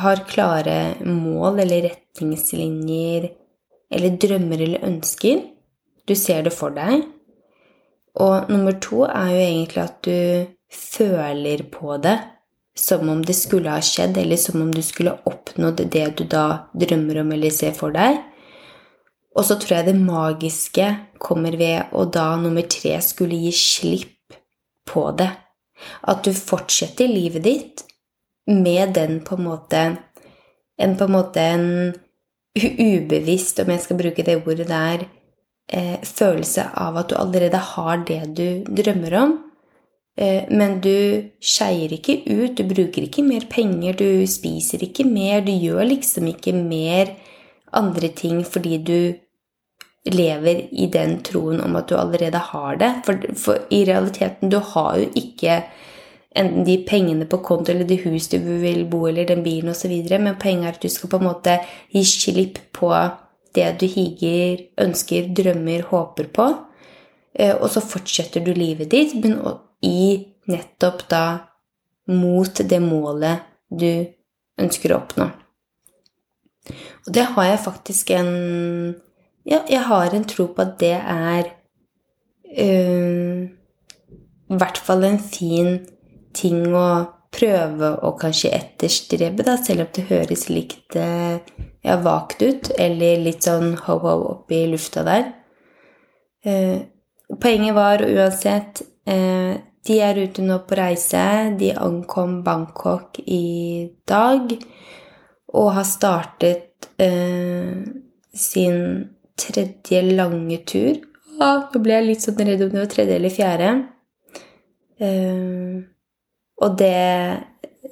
har 0.00 0.24
klare 0.26 0.96
mål 1.06 1.60
eller 1.62 1.90
retningslinjer 1.90 3.28
eller 3.94 4.16
drømmer 4.22 4.64
eller 4.64 4.86
ønsker. 4.88 5.42
Du 6.08 6.14
ser 6.18 6.46
det 6.46 6.54
for 6.54 6.74
deg. 6.74 7.04
Og 8.22 8.50
nummer 8.50 8.76
to 8.82 9.04
er 9.06 9.30
jo 9.34 9.42
egentlig 9.44 9.82
at 9.84 10.00
du 10.06 10.46
føler 10.74 11.64
på 11.70 11.98
det 12.02 12.16
som 12.78 13.08
om 13.08 13.22
det 13.22 13.36
skulle 13.38 13.70
ha 13.70 13.80
skjedd, 13.82 14.18
eller 14.18 14.36
som 14.40 14.62
om 14.62 14.70
du 14.74 14.82
skulle 14.82 15.16
oppnådd 15.24 15.84
det 15.92 16.06
du 16.18 16.24
da 16.30 16.70
drømmer 16.74 17.22
om 17.22 17.32
eller 17.36 17.54
ser 17.54 17.74
for 17.76 17.94
deg. 17.94 18.18
Og 19.34 19.46
så 19.46 19.56
tror 19.58 19.78
jeg 19.78 19.88
det 19.88 19.98
magiske 19.98 20.88
kommer 21.22 21.56
ved 21.58 21.94
å 21.94 22.04
da 22.06 22.34
nummer 22.38 22.66
tre 22.70 22.96
skulle 23.02 23.38
gi 23.46 23.52
slipp 23.58 24.38
på 24.90 25.08
det. 25.18 25.30
At 26.06 26.22
du 26.26 26.30
fortsetter 26.34 27.10
livet 27.10 27.44
ditt 27.46 27.84
med 28.50 28.94
den 28.94 29.20
på 29.24 29.38
en 29.38 29.48
måte 29.50 29.84
En 30.74 30.96
på 30.98 31.04
en 31.04 31.12
måte 31.14 31.38
en 31.38 31.92
ubevisst, 32.58 33.60
om 33.62 33.68
jeg 33.70 33.82
skal 33.84 33.98
bruke 34.00 34.24
det 34.26 34.40
ordet 34.40 34.64
der, 34.66 35.04
eh, 35.70 36.00
følelse 36.02 36.64
av 36.74 36.96
at 36.96 37.08
du 37.08 37.14
allerede 37.14 37.56
har 37.56 38.02
det 38.08 38.34
du 38.34 38.64
drømmer 38.66 39.14
om. 39.20 39.36
Eh, 40.16 40.46
men 40.50 40.78
du 40.80 41.30
skeier 41.42 41.92
ikke 41.96 42.20
ut, 42.28 42.54
du 42.54 42.62
bruker 42.70 43.06
ikke 43.06 43.24
mer 43.26 43.46
penger, 43.50 43.98
du 43.98 44.26
spiser 44.30 44.84
ikke 44.86 45.06
mer, 45.08 45.42
du 45.42 45.50
gjør 45.52 45.82
liksom 45.88 46.28
ikke 46.30 46.54
mer 46.54 47.16
andre 47.74 48.12
ting 48.14 48.44
fordi 48.46 48.78
du 48.86 48.98
lever 50.04 50.68
i 50.70 50.86
den 50.92 51.16
troen 51.24 51.62
om 51.64 51.78
at 51.80 51.88
du 51.88 51.96
allerede 51.98 52.38
har 52.52 52.78
det. 52.78 52.92
For, 53.06 53.26
for, 53.40 53.64
i 53.74 53.82
realiteten, 53.88 54.52
du 54.52 54.60
har 54.60 55.00
jo 55.00 55.08
ikke 55.18 55.62
enten 56.34 56.66
de 56.66 56.76
pengene 56.86 57.26
på 57.30 57.40
konto 57.46 57.72
eller 57.72 57.88
det 57.88 58.02
huset 58.04 58.36
du 58.42 58.54
vil 58.62 58.84
bo 58.90 59.04
eller 59.08 59.26
den 59.26 59.42
bilen 59.42 59.70
osv., 59.70 59.92
men 60.18 60.38
poenget 60.40 60.68
er 60.68 60.76
at 60.76 60.82
du 60.82 60.90
skal 60.92 61.10
på 61.10 61.20
en 61.22 61.28
måte 61.30 61.58
gi 61.94 62.04
slipp 62.06 62.58
på 62.74 62.90
det 63.54 63.68
du 63.80 63.86
higer, 63.86 64.64
ønsker, 64.82 65.30
drømmer, 65.34 65.86
håper 65.90 66.30
på. 66.34 66.48
Eh, 67.34 67.54
og 67.54 67.68
så 67.70 67.82
fortsetter 67.82 68.42
du 68.44 68.52
livet 68.54 68.90
ditt, 68.90 69.14
men 69.22 69.38
i 69.84 70.34
nettopp 70.50 71.06
da 71.10 71.24
mot 72.10 72.60
det 72.68 72.80
målet 72.84 73.44
du 73.68 74.04
ønsker 74.60 74.92
å 74.92 75.00
oppnå. 75.00 75.28
Og 77.04 77.10
det 77.12 77.26
har 77.34 77.50
jeg 77.50 77.64
faktisk 77.64 78.14
en 78.16 78.30
Ja, 79.44 79.58
jeg 79.68 79.82
har 79.84 80.14
en 80.16 80.24
tro 80.24 80.46
på 80.56 80.62
at 80.64 80.78
det 80.80 80.94
er 80.96 81.50
øh, 82.64 83.42
i 83.44 84.56
hvert 84.56 84.78
fall 84.80 85.04
en 85.04 85.18
fin 85.20 85.82
ting 86.32 86.72
å 86.72 86.86
prøve 87.34 87.90
å 88.06 88.14
kanskje 88.16 88.54
etterstrebe, 88.56 89.44
da, 89.44 89.58
selv 89.60 89.84
om 89.84 89.90
det 89.92 90.06
høres 90.08 90.46
litt 90.48 90.96
øh, 90.96 91.36
ja, 91.84 91.98
vagt 92.00 92.40
ut, 92.40 92.70
eller 92.80 93.20
litt 93.20 93.44
sånn 93.44 93.74
ho-ho 93.84 94.14
oppi 94.30 94.64
lufta 94.70 95.04
der. 95.04 95.28
Uh, 96.44 96.84
poenget 97.40 97.76
var 97.76 98.04
uansett 98.04 98.82
uh, 99.08 99.54
De 99.84 99.98
er 100.00 100.18
ute 100.18 100.44
nå 100.44 100.60
på 100.64 100.78
reise. 100.78 101.24
De 101.58 101.72
ankom 101.76 102.38
Bangkok 102.46 103.20
i 103.26 103.88
dag 104.08 104.54
og 105.54 105.72
har 105.76 105.86
startet 105.86 106.88
eh, 106.98 107.82
sin 108.34 108.78
tredje 109.38 110.00
lange 110.02 110.58
tur. 110.66 111.02
Ah, 111.42 111.66
nå 111.70 111.82
ble 111.82 111.98
jeg 111.98 112.08
litt 112.08 112.24
sånn 112.24 112.40
redd 112.46 112.62
om 112.64 112.72
det 112.72 112.80
var 112.80 112.90
tredje 112.92 113.18
eller 113.18 113.34
fjerde. 113.34 113.74
og 116.64 116.76
det, 116.78 116.96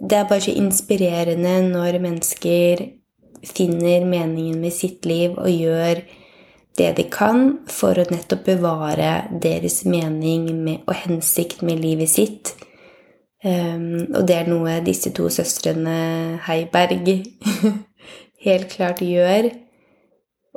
det 0.00 0.16
er 0.16 0.28
bare 0.30 0.44
så 0.44 0.54
inspirerende 0.56 1.54
når 1.66 1.98
mennesker 2.00 2.84
finner 3.42 4.06
meningen 4.06 4.60
med 4.62 4.72
sitt 4.72 5.04
liv 5.04 5.34
og 5.34 5.50
gjør 5.50 6.04
det 6.78 6.92
de 6.96 7.04
kan 7.12 7.58
for 7.68 7.98
å 7.98 8.06
nettopp 8.08 8.46
bevare 8.46 9.12
deres 9.42 9.82
mening 9.84 10.48
med, 10.64 10.84
og 10.86 10.96
hensikt 11.04 11.64
med 11.66 11.82
livet 11.82 12.12
sitt. 12.12 12.54
Um, 13.42 14.06
og 14.14 14.22
det 14.28 14.38
er 14.38 14.48
noe 14.48 14.78
disse 14.86 15.10
to 15.14 15.26
søstrene 15.32 16.38
Heiberg 16.46 17.08
helt 18.46 18.70
klart 18.72 19.02
gjør. 19.04 19.50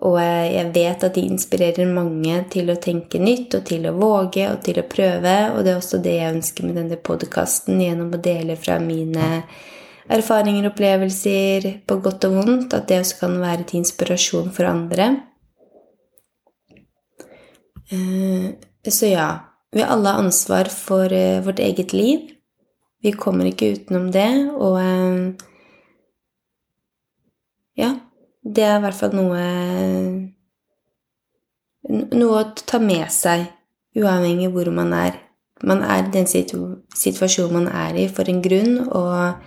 Og 0.06 0.18
jeg 0.20 0.72
vet 0.76 1.06
at 1.08 1.16
de 1.16 1.24
inspirerer 1.24 1.88
mange 1.88 2.42
til 2.52 2.68
å 2.72 2.80
tenke 2.84 3.20
nytt 3.22 3.56
og 3.56 3.64
til 3.70 3.88
å 3.88 3.96
våge 3.96 4.44
og 4.52 4.60
til 4.66 4.82
å 4.82 4.88
prøve. 4.92 5.36
Og 5.56 5.64
det 5.64 5.72
er 5.72 5.80
også 5.80 6.02
det 6.04 6.18
jeg 6.18 6.34
ønsker 6.36 6.68
med 6.68 6.76
denne 6.82 7.00
podkasten, 7.00 7.80
gjennom 7.80 8.12
å 8.14 8.20
dele 8.20 8.58
fra 8.60 8.76
mine 8.84 9.46
erfaringer 10.12 10.68
og 10.68 10.74
opplevelser 10.74 11.70
på 11.88 11.98
godt 12.04 12.28
og 12.28 12.36
vondt, 12.42 12.76
at 12.76 12.90
det 12.92 13.00
også 13.02 13.22
kan 13.24 13.40
være 13.42 13.70
til 13.70 13.82
inspirasjon 13.82 14.52
for 14.54 14.68
andre. 14.70 15.14
Eh, 17.90 18.50
så 18.92 19.06
ja, 19.06 19.40
vi 19.72 19.82
har 19.82 19.88
alle 19.88 20.10
ansvar 20.10 20.66
for 20.66 21.14
eh, 21.14 21.42
vårt 21.44 21.60
eget 21.60 21.94
liv. 21.94 22.32
Vi 23.02 23.12
kommer 23.12 23.46
ikke 23.46 23.76
utenom 23.76 24.10
det, 24.12 24.30
og 24.58 24.80
eh, 24.82 25.46
ja, 27.78 27.92
det 28.42 28.64
er 28.64 28.80
i 28.80 28.86
hvert 28.86 28.98
fall 29.02 29.14
noe 29.18 29.44
Noe 31.86 32.38
å 32.42 32.46
ta 32.66 32.80
med 32.82 33.12
seg, 33.14 33.44
uavhengig 33.94 34.48
hvor 34.56 34.72
man 34.74 34.90
er. 34.98 35.20
Man 35.62 35.84
er 35.86 36.00
i 36.02 36.14
den 36.16 36.26
situasjonen 36.26 37.54
man 37.54 37.68
er 37.70 38.00
i, 38.02 38.08
for 38.10 38.26
en 38.26 38.40
grunn, 38.42 38.80
og 38.90 39.38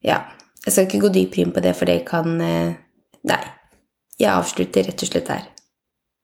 ja, 0.00 0.22
jeg 0.64 0.72
skal 0.72 0.88
ikke 0.88 1.02
gå 1.02 1.10
dypere 1.12 1.44
inn 1.44 1.52
på 1.52 1.60
det, 1.60 1.74
for 1.76 1.92
det 1.92 1.98
kan 2.08 2.32
Nei. 2.40 3.42
Jeg 4.16 4.30
avslutter 4.32 4.88
rett 4.88 5.04
og 5.04 5.10
slett 5.10 5.30
her. 5.34 5.44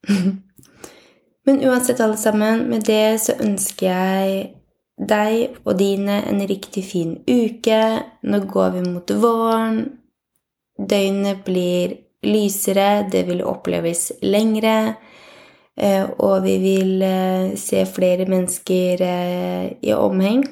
Men 1.51 1.65
uansett, 1.67 2.01
alle 2.01 2.17
sammen, 2.17 2.61
med 2.71 2.85
det 2.87 3.19
så 3.19 3.35
ønsker 3.43 3.87
jeg 3.91 4.35
deg 5.01 5.57
og 5.65 5.75
dine 5.81 6.21
en 6.31 6.45
riktig 6.47 6.85
fin 6.87 7.17
uke. 7.27 7.81
Nå 8.23 8.41
går 8.47 8.77
vi 8.77 8.85
mot 8.87 9.11
våren. 9.25 9.81
Døgnet 10.79 11.43
blir 11.45 11.97
lysere, 12.23 13.09
det 13.11 13.25
vil 13.27 13.43
oppleves 13.43 14.13
lengre. 14.23 14.95
Eh, 15.75 16.07
og 16.23 16.45
vi 16.47 16.55
vil 16.63 17.03
eh, 17.03 17.51
se 17.59 17.83
flere 17.89 18.29
mennesker 18.31 19.03
i 19.83 19.93
omheng. 19.97 20.47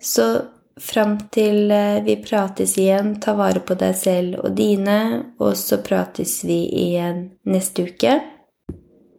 Så 0.00 0.30
Fram 0.80 1.18
til 1.28 1.70
eh, 1.70 2.00
vi 2.04 2.16
prates 2.24 2.78
igjen, 2.80 3.18
ta 3.20 3.34
vare 3.36 3.60
på 3.60 3.76
deg 3.76 3.96
selv 3.98 4.38
og 4.40 4.54
dine, 4.56 4.96
og 5.42 5.52
så 5.58 5.76
prates 5.84 6.38
vi 6.48 6.62
igjen 6.86 7.26
neste 7.52 7.84
uke. 7.90 8.14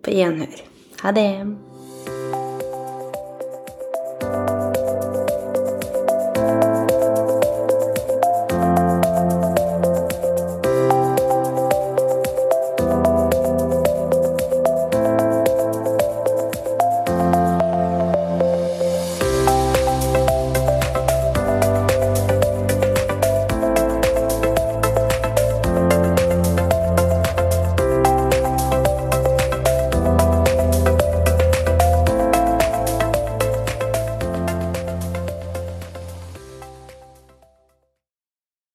På 0.02 0.12
gjenhør. 0.12 0.64
Ha 1.02 1.12
det. 1.12 1.71